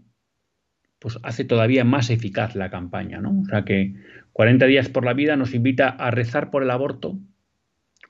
[0.98, 3.40] pues hace todavía más eficaz la campaña, ¿no?
[3.40, 3.94] O sea que
[4.34, 7.18] 40 días por la vida nos invita a rezar por el aborto,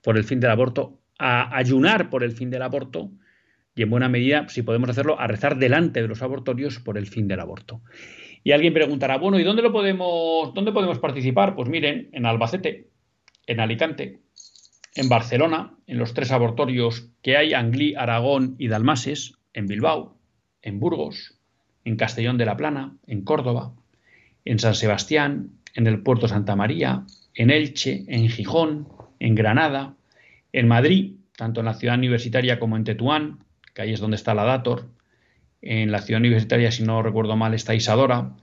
[0.02, 3.12] por el fin del aborto, a ayunar por el fin del aborto
[3.76, 7.06] y en buena medida, si podemos hacerlo, a rezar delante de los abortorios por el
[7.06, 7.80] fin del aborto.
[8.44, 11.54] Y alguien preguntará, bueno, ¿y dónde lo podemos, dónde podemos participar?
[11.54, 12.88] Pues miren, en Albacete,
[13.46, 14.20] en Alicante,
[14.94, 20.16] en Barcelona, en los tres abortorios que hay, Anglí, Aragón y Dalmases, en Bilbao,
[20.62, 21.38] en Burgos,
[21.84, 23.72] en Castellón de la Plana, en Córdoba,
[24.44, 28.88] en San Sebastián, en el puerto Santa María, en Elche, en Gijón,
[29.20, 29.94] en Granada,
[30.52, 34.34] en Madrid, tanto en la ciudad universitaria como en Tetuán, que ahí es donde está
[34.34, 34.88] la Dator,
[35.62, 38.36] en la ciudad universitaria, si no recuerdo mal, está Isadora,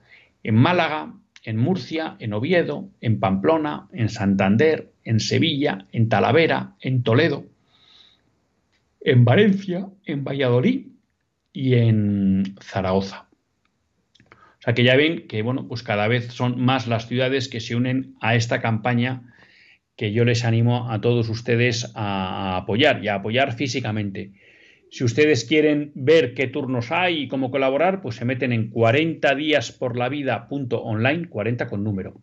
[0.43, 1.13] en Málaga,
[1.43, 7.45] en Murcia, en Oviedo, en Pamplona, en Santander, en Sevilla, en Talavera, en Toledo,
[9.01, 10.87] en Valencia, en Valladolid
[11.53, 13.27] y en Zaragoza.
[14.29, 17.59] O sea que ya ven que bueno, pues cada vez son más las ciudades que
[17.59, 19.35] se unen a esta campaña
[19.95, 24.31] que yo les animo a todos ustedes a, apoyar y a apoyar físicamente.
[24.89, 29.35] Si ustedes quieren ver qué turnos hay y cómo colaborar, pues se meten en 40
[29.35, 32.21] días por la vida 40 con número,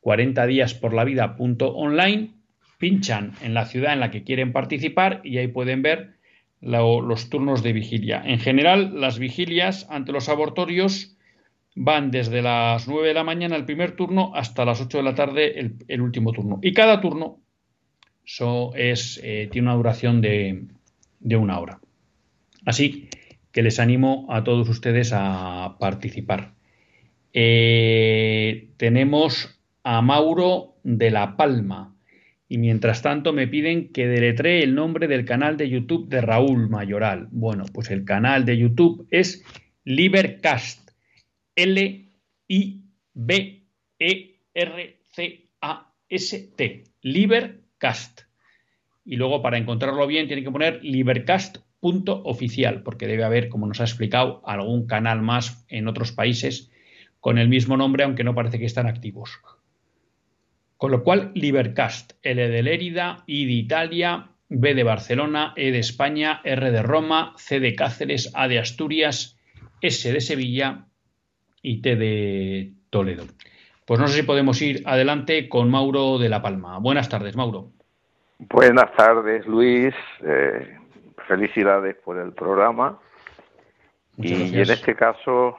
[0.00, 2.30] 40 días por la vida online,
[2.78, 6.16] pinchan en la ciudad en la que quieren participar y ahí pueden ver
[6.60, 8.22] los turnos de vigilia.
[8.24, 11.16] En general, las vigilias ante los abortorios
[11.74, 15.14] van desde las 9 de la mañana el primer turno hasta las 8 de la
[15.14, 16.58] tarde el, último turno.
[16.62, 17.40] Y cada turno
[18.74, 20.66] es, eh, tiene una duración de,
[21.36, 21.80] una hora.
[22.64, 23.08] Así
[23.52, 26.54] que les animo a todos ustedes a participar.
[27.32, 31.96] Eh, tenemos a Mauro de La Palma.
[32.48, 36.68] Y mientras tanto me piden que deletree el nombre del canal de YouTube de Raúl
[36.68, 37.28] Mayoral.
[37.30, 39.44] Bueno, pues el canal de YouTube es
[39.84, 40.90] Libercast.
[41.54, 42.80] L-I-B-E-R-C-A-S-T.
[46.10, 48.22] L-I-B-E-R-C-A-S-T, Libercast.
[49.04, 50.80] Y luego para encontrarlo bien tiene que poner
[51.82, 56.70] libercast.oficial, porque debe haber, como nos ha explicado, algún canal más en otros países
[57.20, 59.40] con el mismo nombre, aunque no parece que están activos.
[60.76, 65.78] Con lo cual, Libercast, L de Lérida, I de Italia, B de Barcelona, E de
[65.78, 69.38] España, R de Roma, C de Cáceres, A de Asturias,
[69.82, 70.86] S de Sevilla
[71.62, 73.24] y T de Toledo.
[73.84, 76.78] Pues no sé si podemos ir adelante con Mauro de La Palma.
[76.78, 77.72] Buenas tardes, Mauro.
[78.38, 79.94] Buenas tardes, Luis.
[80.24, 80.79] Eh,
[81.26, 82.98] felicidades por el programa.
[84.16, 85.58] y en este caso,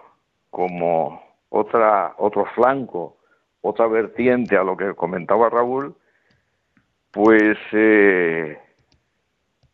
[0.49, 3.18] como otra otro flanco,
[3.62, 5.95] otra vertiente a lo que comentaba Raúl,
[7.12, 8.57] pues eh,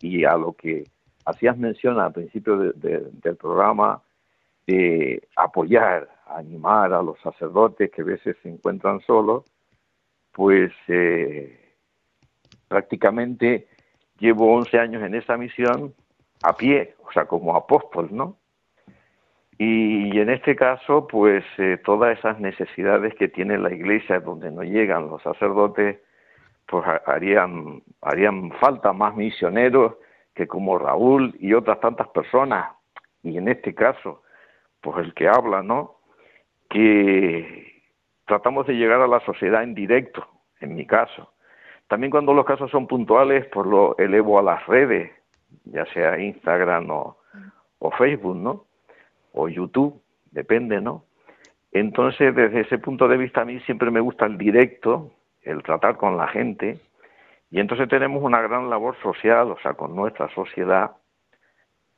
[0.02, 0.84] y a lo que
[1.26, 4.02] hacías mención al principio del programa
[4.66, 9.46] de apoyar, animar a los sacerdotes que a veces se encuentran solos,
[10.32, 11.76] pues eh,
[12.68, 13.68] prácticamente
[14.20, 15.94] llevo 11 años en esa misión
[16.44, 18.38] a pie, o sea, como apóstol, ¿no?
[19.58, 24.62] Y, en este caso, pues eh, todas esas necesidades que tiene la iglesia donde no
[24.64, 26.00] llegan los sacerdotes,
[26.68, 29.96] pues harían, harían falta más misioneros
[30.36, 32.72] que como Raúl y otras tantas personas,
[33.24, 34.22] y en este caso,
[34.82, 35.96] pues el que habla, ¿no?
[36.70, 37.82] Que
[38.26, 40.28] tratamos de llegar a la sociedad en directo,
[40.60, 41.34] en mi caso.
[41.88, 45.12] También cuando los casos son puntuales, pues lo elevo a las redes,
[45.66, 47.18] ya sea Instagram o,
[47.80, 48.66] o Facebook, ¿no?
[49.34, 51.06] O YouTube, depende, ¿no?
[51.72, 55.12] Entonces, desde ese punto de vista, a mí siempre me gusta el directo,
[55.44, 56.80] el tratar con la gente,
[57.50, 60.92] y entonces tenemos una gran labor social, o sea, con nuestra sociedad,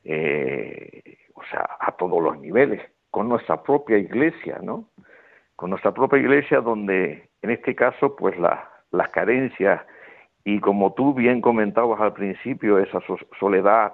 [0.04, 4.86] eh, o sea, a todos los niveles, con nuestra propia iglesia, ¿no?
[5.56, 8.38] Con nuestra propia iglesia donde, en este caso, pues
[8.92, 9.82] las carencias
[10.44, 13.00] y como tú bien comentabas al principio, esa
[13.40, 13.94] soledad,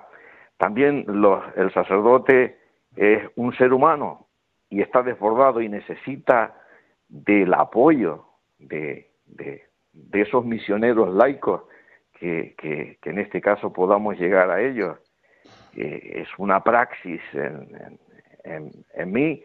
[0.58, 2.58] también los, el sacerdote
[2.96, 4.28] es un ser humano
[4.70, 6.56] y está desbordado y necesita
[7.10, 8.26] del apoyo
[8.60, 11.64] de, de esos misioneros laicos
[12.20, 14.98] que, en este caso podamos llegar a ellos.
[15.76, 18.00] Eh, es una praxis en,
[18.44, 19.44] en, en, mí.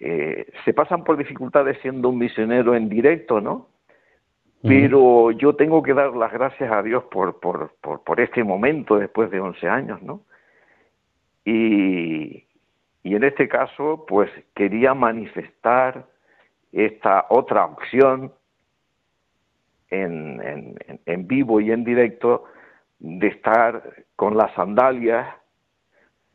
[0.00, 3.68] Eh, se pasan por dificultades siendo un misionero en directo, ¿no?
[4.62, 9.30] Pero yo tengo que dar las gracias a Dios por, por, por, este momento después
[9.30, 10.22] de 11 años, ¿no?
[11.44, 12.44] Y,
[13.04, 16.06] y en este caso, pues quería manifestar
[16.72, 18.32] esta otra opción
[19.90, 22.44] en, en, vivo y en directo
[22.98, 25.34] de estar con las sandalias,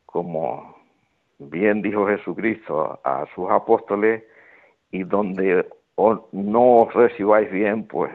[0.06, 0.76] como
[1.38, 4.24] bien dijo Jesucristo a sus apóstoles,
[4.90, 8.12] y donde no os recibáis bien, pues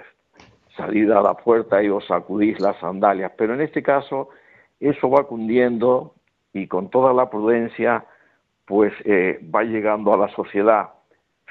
[0.75, 3.31] salid a la puerta y os sacudís las sandalias.
[3.37, 4.29] Pero en este caso,
[4.79, 6.13] eso va cundiendo
[6.53, 8.05] y con toda la prudencia,
[8.65, 10.89] pues eh, va llegando a la sociedad.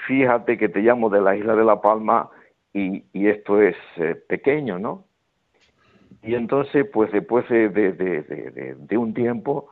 [0.07, 2.31] Fíjate que te llamo de la isla de La Palma
[2.73, 5.05] y, esto es eh, pequeño, ¿no?
[6.23, 9.69] Y entonces, pues después de, de, un tiempo,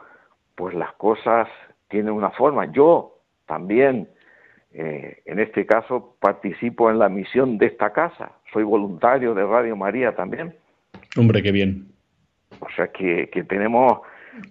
[0.54, 1.48] pues las cosas
[1.88, 2.66] tienen una forma.
[2.72, 4.08] Yo también,
[4.78, 8.32] eh, en este caso, participo en la misión de esta casa.
[8.52, 10.54] Soy voluntario de Radio María también.
[11.16, 11.88] Hombre, qué bien.
[12.60, 14.00] O sea que, que tenemos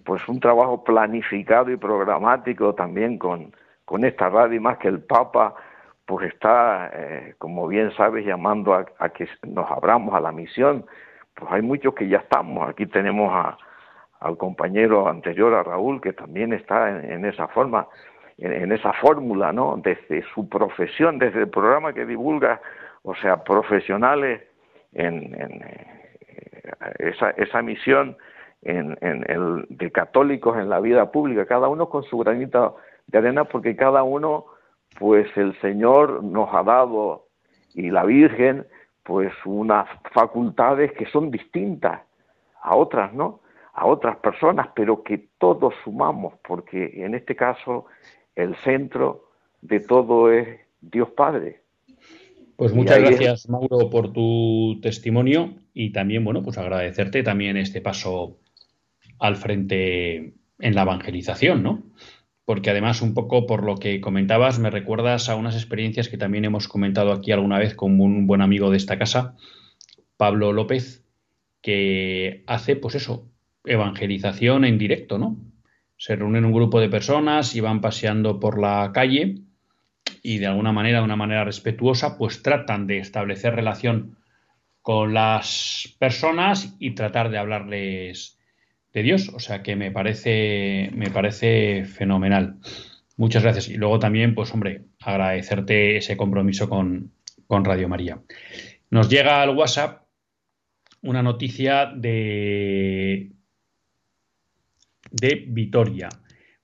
[0.04, 3.54] pues un trabajo planificado y programático también con,
[3.84, 5.54] con esta radio y más que el Papa
[6.06, 10.86] pues está, eh, como bien sabes, llamando a, que nos abramos a la misión.
[11.34, 12.68] Pues hay muchos que ya estamos.
[12.68, 13.58] Aquí tenemos a,
[14.20, 17.88] al compañero anterior, a Raúl, que también está en, esa forma,
[18.38, 19.80] en, esa fórmula, ¿no?
[19.82, 22.60] Desde su profesión, desde el programa que divulga,
[23.02, 24.42] o sea, profesionales
[24.92, 25.86] en, eh,
[26.98, 28.16] esa, esa misión
[28.62, 32.76] en, el, de católicos en la vida pública, cada uno con su granito
[33.06, 34.46] de arena, porque cada uno
[34.98, 37.26] pues el Señor nos ha dado
[37.74, 38.66] y la Virgen
[39.02, 42.00] pues unas facultades que son distintas
[42.60, 43.40] a otras, ¿no?
[43.72, 47.86] A otras personas, pero que todos sumamos, porque en este caso
[48.36, 49.30] el centro
[49.60, 51.62] de todo es Dios Padre.
[52.56, 58.38] Pues muchas gracias, Mauro, por tu testimonio y también, bueno, pues agradecerte también este paso
[59.18, 61.82] al frente en la evangelización, ¿no?
[62.46, 66.44] porque además un poco por lo que comentabas me recuerdas a unas experiencias que también
[66.44, 69.36] hemos comentado aquí alguna vez con un buen amigo de esta casa,
[70.16, 71.04] Pablo López,
[71.60, 73.28] que hace pues eso,
[73.64, 75.36] evangelización en directo, ¿no?
[75.96, 79.42] Se reúnen un grupo de personas y van paseando por la calle
[80.22, 84.16] y de alguna manera, de una manera respetuosa, pues tratan de establecer relación
[84.82, 88.38] con las personas y tratar de hablarles
[88.92, 89.30] de Dios.
[89.34, 92.56] O sea que me parece, me parece fenomenal.
[93.16, 93.68] Muchas gracias.
[93.68, 97.12] Y luego también, pues hombre, agradecerte ese compromiso con,
[97.46, 98.20] con Radio María.
[98.90, 100.02] Nos llega al WhatsApp
[101.02, 103.30] una noticia de,
[105.10, 106.08] de Vitoria,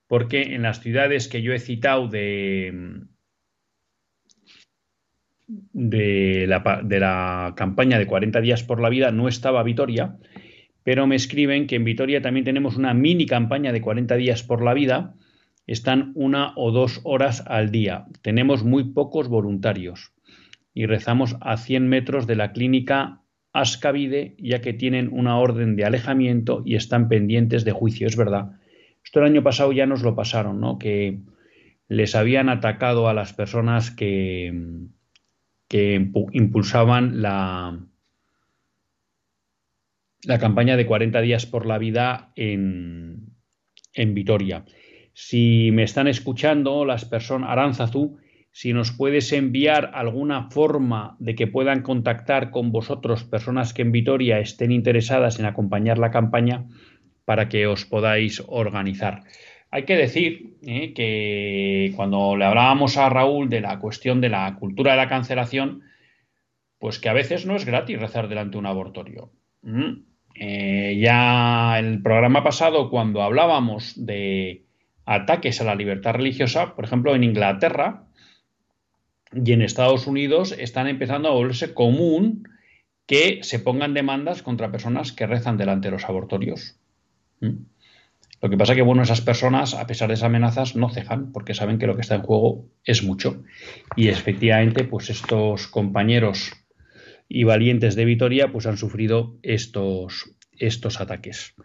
[0.07, 3.03] porque en las ciudades que yo he citado de,
[5.47, 10.17] de la, campaña de 40 días por la vida no estaba Vitoria,
[10.83, 14.63] pero me escriben que en Vitoria también tenemos una mini campaña de 40 días por
[14.63, 15.15] la vida.
[15.65, 18.05] Están una o dos horas al día.
[18.21, 20.11] Tenemos muy pocos voluntarios
[20.73, 23.22] y rezamos a 100 metros de la clínica
[23.53, 28.07] Ascavide, ya que tienen una orden de alejamiento y están pendientes de juicio.
[28.07, 28.59] Es verdad.
[29.03, 30.79] Esto el año pasado ya nos lo pasaron, ¿no?
[30.79, 31.19] Que
[31.87, 34.51] les habían atacado a las personas que,
[35.69, 37.79] impulsaban la,
[40.39, 43.29] campaña de 40 días por la vida en,
[43.95, 44.65] Vitoria.
[45.13, 48.17] Si me están escuchando las personas, Aranzazú,
[48.53, 53.91] si nos puedes enviar alguna forma de que puedan contactar con vosotros personas que en
[53.91, 56.65] Vitoria estén interesadas en acompañar la campaña
[57.25, 59.23] para que os podáis organizar.
[59.71, 64.55] Hay que decir eh, que cuando le hablábamos a Raúl de la cuestión de la
[64.59, 65.81] cultura de la cancelación,
[66.77, 69.31] pues que a veces no es gratis rezar delante de un abortorio.
[69.63, 70.03] Mm.
[70.35, 74.65] Eh, ya el programa pasado, cuando hablábamos de
[75.05, 78.03] ataques a la libertad religiosa, por ejemplo, en Inglaterra
[79.35, 82.47] y en Estados Unidos están empezando a volverse común
[83.05, 86.77] que se pongan demandas contra personas que rezan delante de los abortorios.
[87.39, 87.65] Mm.
[88.41, 91.31] Lo que pasa es que, bueno, esas personas, a pesar de esas amenazas, no cejan
[91.31, 93.41] porque saben que lo que está en juego es mucho.
[93.95, 96.51] Y efectivamente, pues estos compañeros
[97.29, 101.55] y valientes de Vitoria, pues han sufrido estos, estos ataques.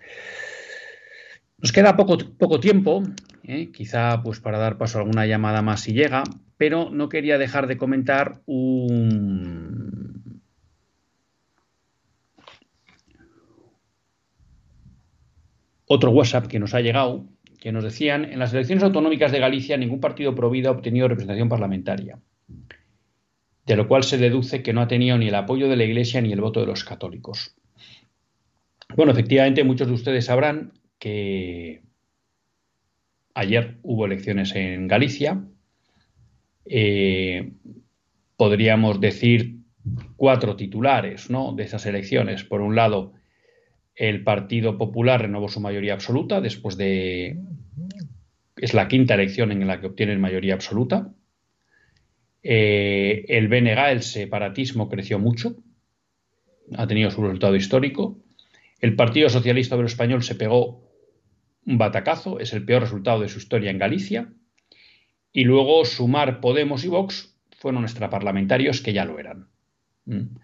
[1.59, 3.03] Nos queda poco, poco tiempo,
[3.43, 3.71] ¿eh?
[3.73, 6.23] quizá pues para dar paso a alguna llamada más si llega,
[6.59, 10.43] pero no quería dejar de comentar un,
[15.89, 17.25] otro WhatsApp que nos ha llegado,
[17.61, 21.09] que nos decían, en las elecciones autonómicas de Galicia ningún partido pro vida ha obtenido
[21.09, 22.19] representación parlamentaria,
[23.67, 26.21] de lo cual se deduce que no ha tenido ni el apoyo de la Iglesia
[26.21, 27.57] ni el voto de los católicos.
[28.95, 31.83] Bueno, efectivamente muchos de ustedes sabrán que
[33.35, 35.43] ayer hubo elecciones en Galicia.
[36.71, 37.53] Eh,
[38.37, 39.59] podríamos decir
[40.17, 41.55] cuatro titulares ¿no?
[41.55, 42.45] de esas elecciones.
[42.45, 43.15] Por un lado,
[43.95, 47.39] el Partido Popular renovó su mayoría absoluta después de...
[48.57, 51.13] Es la quinta elección en la que obtienen mayoría absoluta.
[52.43, 55.57] Eh, el BNG, el separatismo, creció mucho.
[56.77, 58.19] Ha tenido su resultado histórico.
[58.81, 60.89] El Partido Socialista Obrero Español se pegó
[61.67, 62.41] un batacazo.
[62.41, 64.33] Es el peor resultado de su historia en Galicia.
[65.39, 69.47] Y luego Sumar, Podemos y Vox fueron extraparlamentarios que ya lo eran.
[70.05, 70.35] Mm.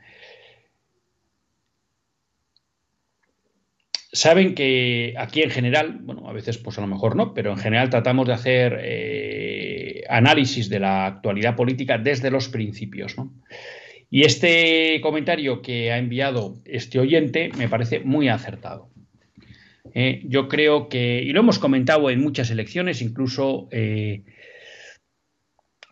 [4.13, 7.59] Saben que aquí en general, bueno, a veces pues a lo mejor no, pero en
[7.59, 13.35] general tratamos de hacer eh, análisis de la actualidad política desde los principios, ¿no?
[14.11, 18.91] Y este comentario que ha enviado este oyente me parece muy acertado.
[19.93, 24.23] Eh, yo creo que, y lo hemos comentado en muchas elecciones, incluso eh,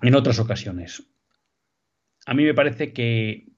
[0.03, 1.09] en otras ocasiones,
[2.27, 3.49] a mí me parece que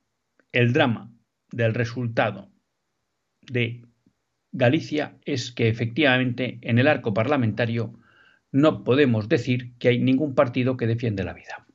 [0.52, 1.12] el drama
[1.50, 2.50] del resultado
[3.42, 3.82] de
[4.52, 7.98] Galicia es que efectivamente en el arco parlamentario
[8.52, 11.66] no podemos decir que hay ningún partido que defiende la vida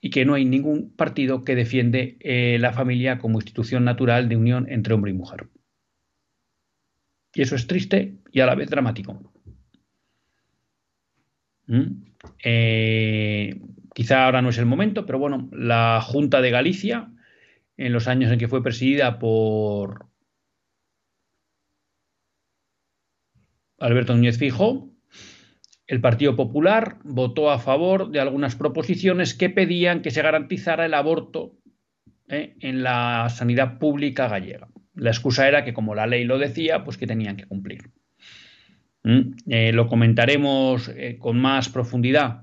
[0.00, 4.36] y que no hay ningún partido que defiende eh, la familia como institución natural de
[4.36, 5.48] unión entre hombre y mujer.
[7.32, 9.32] Y eso es triste y a la vez dramático.
[11.66, 12.13] ¿Mm?
[12.42, 13.60] Eh,
[13.94, 17.10] quizá ahora no es el momento, pero bueno, la Junta de Galicia,
[17.76, 20.06] en los años en que fue presidida por
[23.78, 24.90] Alberto Núñez Fijo,
[25.86, 30.94] el Partido Popular votó a favor de algunas proposiciones que pedían que se garantizara el
[30.94, 31.58] aborto
[32.28, 32.56] ¿eh?
[32.60, 34.68] en la sanidad pública gallega.
[34.94, 37.90] La excusa era que como la ley lo decía, pues que tenían que cumplir.
[39.04, 39.36] ¿Mm?
[39.48, 42.42] Eh, lo comentaremos eh, con más profundidad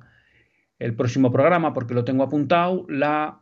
[0.79, 2.85] el próximo programa porque lo tengo apuntado.
[2.87, 3.41] La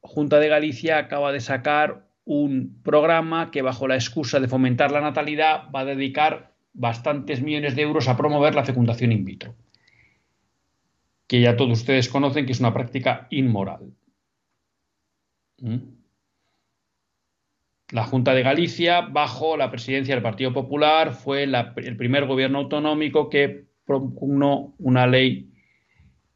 [0.00, 5.00] Junta de Galicia acaba de sacar un programa que bajo la excusa de fomentar la
[5.00, 9.54] natalidad va a dedicar bastantes millones de euros a promover la fecundación in vitro,
[11.26, 13.94] que ya todos ustedes conocen que es una práctica inmoral.
[15.58, 15.95] ¿Mm?
[17.92, 23.30] La Junta de Galicia, bajo la presidencia del Partido Popular, fue el primer gobierno autonómico
[23.30, 25.50] que propugnó una ley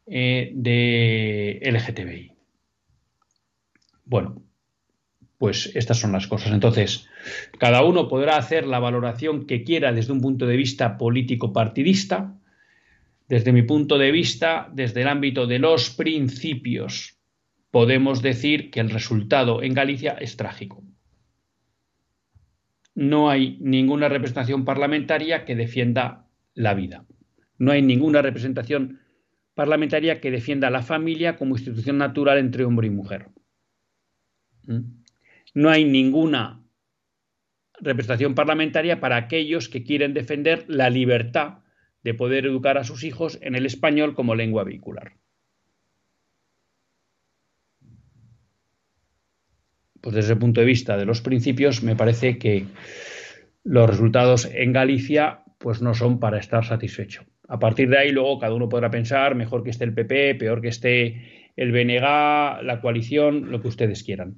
[0.07, 2.31] eh, de LGTBI.
[4.05, 4.43] Bueno,
[5.37, 6.53] pues estas son las cosas.
[6.53, 7.07] Entonces,
[7.59, 12.37] cada uno podrá hacer la valoración que quiera desde un punto de vista político-partidista.
[13.27, 17.17] Desde mi punto de vista, desde el ámbito de los principios,
[17.71, 20.83] podemos decir que el resultado en Galicia es trágico.
[22.95, 27.05] No hay ninguna representación parlamentaria que defienda la vida.
[27.57, 28.99] No hay ninguna representación
[29.53, 33.29] parlamentaria que defienda la familia como institución natural entre hombre y mujer.
[34.63, 35.01] ¿Mm?
[35.53, 36.63] no hay ninguna
[37.79, 41.59] representación parlamentaria para aquellos que quieren defender la libertad
[42.03, 45.13] de poder educar a sus hijos en el español como lengua vehicular.
[50.01, 52.65] Pues desde el punto de vista de los principios, me parece que
[53.63, 57.23] los resultados en Galicia pues no son para estar satisfecho.
[57.47, 60.61] A partir de ahí, luego cada uno podrá pensar mejor que esté el PP, peor
[60.61, 64.37] que esté el BNG, la coalición, lo que ustedes quieran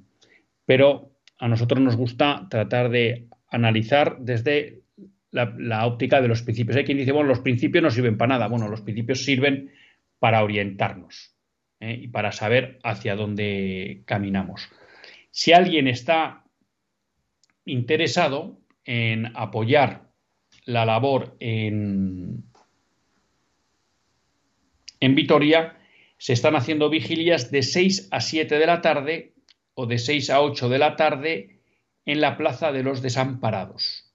[0.66, 4.82] pero a nosotros nos gusta tratar de analizar desde
[5.30, 6.76] la, óptica de los principios.
[6.76, 8.48] Hay quien dice, bueno, los principios no sirven para nada.
[8.48, 9.70] Bueno, los principios sirven
[10.18, 11.34] para orientarnos
[11.80, 11.98] ¿eh?
[12.02, 14.70] y para saber hacia dónde caminamos.
[15.36, 16.44] Si alguien está
[17.64, 20.12] interesado en apoyar
[20.64, 22.44] la labor en,
[25.00, 25.76] en Vitoria,
[26.18, 29.34] se están haciendo vigilias de 6 a 7 de la tarde
[29.74, 31.58] o de 6 a 8 de la tarde
[32.06, 34.14] en la Plaza de los Desamparados.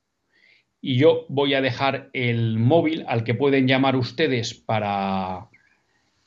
[0.80, 5.49] Y yo voy a dejar el móvil al que pueden llamar ustedes para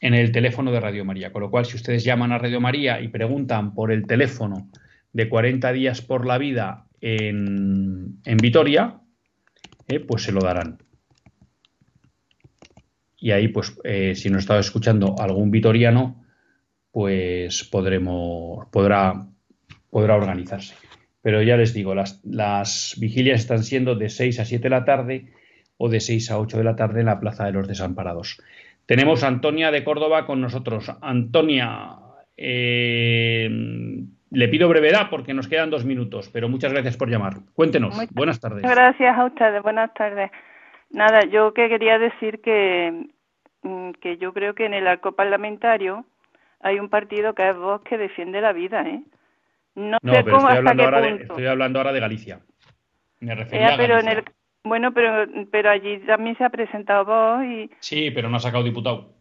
[0.02, 1.32] en el teléfono de Radio María.
[1.32, 4.68] Con lo cual, si ustedes llaman a Radio María y preguntan por el teléfono
[5.12, 9.00] de 40 días por la vida en, en Vitoria,
[9.86, 10.78] eh, pues se lo darán.
[13.16, 16.24] Y ahí, pues, eh, si nos estaba escuchando algún vitoriano,
[16.90, 19.28] pues podremos, podrá,
[19.88, 20.74] podrá organizarse.
[21.22, 24.84] Pero ya les digo, las, las vigilias están siendo de 6 a 7 de la
[24.84, 25.32] tarde
[25.76, 28.38] o de 6 a 8 de la tarde en la Plaza de los Desamparados.
[28.86, 30.90] Tenemos a Antonia de Córdoba con nosotros.
[31.00, 31.96] Antonia,
[32.36, 33.48] eh,
[34.30, 37.34] le pido brevedad porque nos quedan dos minutos, pero muchas gracias por llamar.
[37.54, 37.96] Cuéntenos.
[38.12, 38.62] buenas tardes.
[38.62, 39.62] Gracias a ustedes.
[39.62, 40.30] Buenas tardes.
[40.90, 43.08] Nada, yo que quería decir que,
[43.62, 46.04] mm, que yo creo que en el arco parlamentario
[46.60, 49.02] hay un partido que es Vox que defiende la vida, ¿eh?
[49.74, 52.40] No, sé cómo estoy hablando, ahora De, estoy hablando ahora de Galicia.
[53.20, 54.24] Me refería a pero en el,
[54.64, 57.70] bueno, pero, pero allí también se ha presentado Vox y...
[57.80, 59.14] Sí, pero no ha sacado diputado.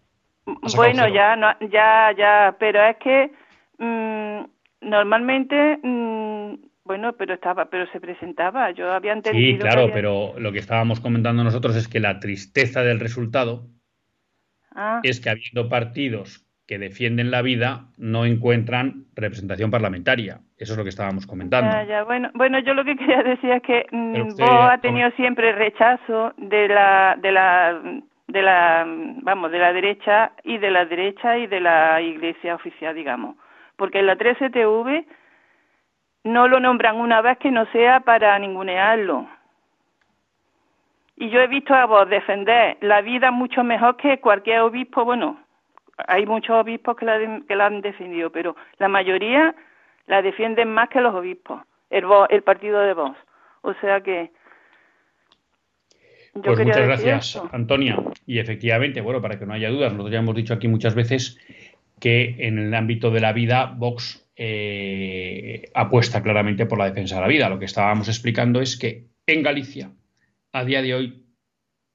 [0.75, 3.31] bueno, ya, no, ya, ya, pero es que
[3.77, 4.45] mmm,
[4.81, 5.79] normalmente...
[5.81, 8.71] Mmm, bueno, pero estaba, pero se presentaba.
[8.71, 9.53] Yo había entendido.
[9.53, 13.69] Sí, claro, pero lo que estábamos comentando nosotros es que la tristeza del resultado
[14.75, 14.99] ah.
[15.03, 20.41] es que habiendo partidos que defienden la vida no encuentran representación parlamentaria.
[20.61, 21.75] Eso es lo que estábamos comentando.
[22.05, 26.67] Bueno, bueno, yo lo que quería decir es que mm, ha tenido siempre rechazo de
[26.67, 27.81] la, de la,
[28.27, 28.85] de la,
[29.23, 33.37] vamos, de la derecha y de la derecha y de la Iglesia oficial, digamos,
[33.75, 35.07] porque en la 3TV
[36.25, 39.27] no lo nombran una vez que no sea para ningunearlo.
[41.15, 45.39] Y yo he visto a vos defender la vida mucho mejor que cualquier obispo, bueno,
[46.07, 49.55] hay muchos obispos que la, que la han defendido, pero la mayoría
[50.07, 53.17] la defienden más que los obispos, el, el partido de Vox.
[53.61, 54.31] O sea que.
[56.33, 57.97] pues muchas gracias, Antonia.
[58.25, 61.37] Y efectivamente, bueno, para que no haya dudas, nosotros ya hemos dicho aquí muchas veces
[61.99, 67.21] que en el ámbito de la vida, Vox eh, apuesta claramente por la defensa de
[67.21, 67.49] la vida.
[67.49, 69.91] Lo que estábamos explicando es que en Galicia,
[70.51, 71.25] a día de hoy,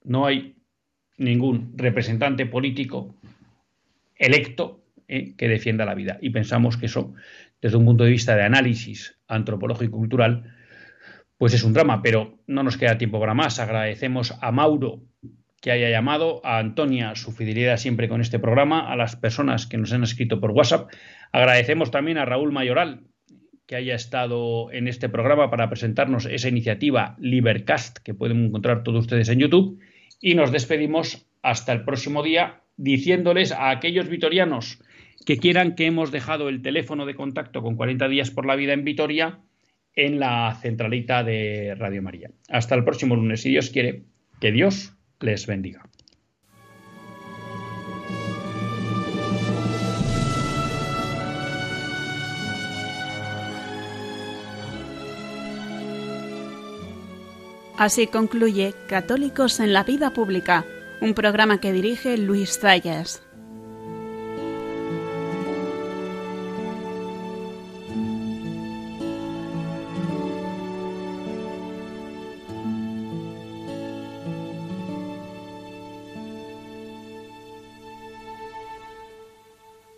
[0.05, 0.55] no hay
[1.19, 3.15] ningún representante político
[4.15, 6.19] electo eh, que defienda la vida.
[6.21, 7.15] Y pensamos que eso,
[7.61, 10.55] desde un punto de vista de análisis antropológico y cultural,
[11.39, 13.59] pues es un drama, pero no nos queda tiempo para más.
[13.59, 15.03] Agradecemos a Mauro
[15.61, 19.79] que haya llamado, a Antonia su fidelidad siempre con este programa, a las personas que
[19.79, 20.91] nos han escrito por WhatsApp.
[21.33, 23.05] Agradecemos también a Raúl Mayoral
[23.67, 29.01] que haya estado en este programa para presentarnos esa iniciativa Libercast que pueden encontrar todos
[29.01, 29.81] ustedes en YouTube.
[30.21, 34.81] Y nos despedimos hasta el próximo día diciéndoles a aquellos vitorianos
[35.25, 38.73] que quieran que hemos dejado el teléfono de contacto con 40 días por la vida
[38.73, 39.41] en Vitoria
[39.95, 42.31] en la centralita de Radio María.
[42.49, 44.03] Hasta el próximo lunes, si Dios quiere.
[44.41, 45.89] Que Dios les bendiga.
[57.79, 60.65] Así concluye Católicos en la Vida Pública,
[61.03, 63.26] un programa que dirige Luis Zayas.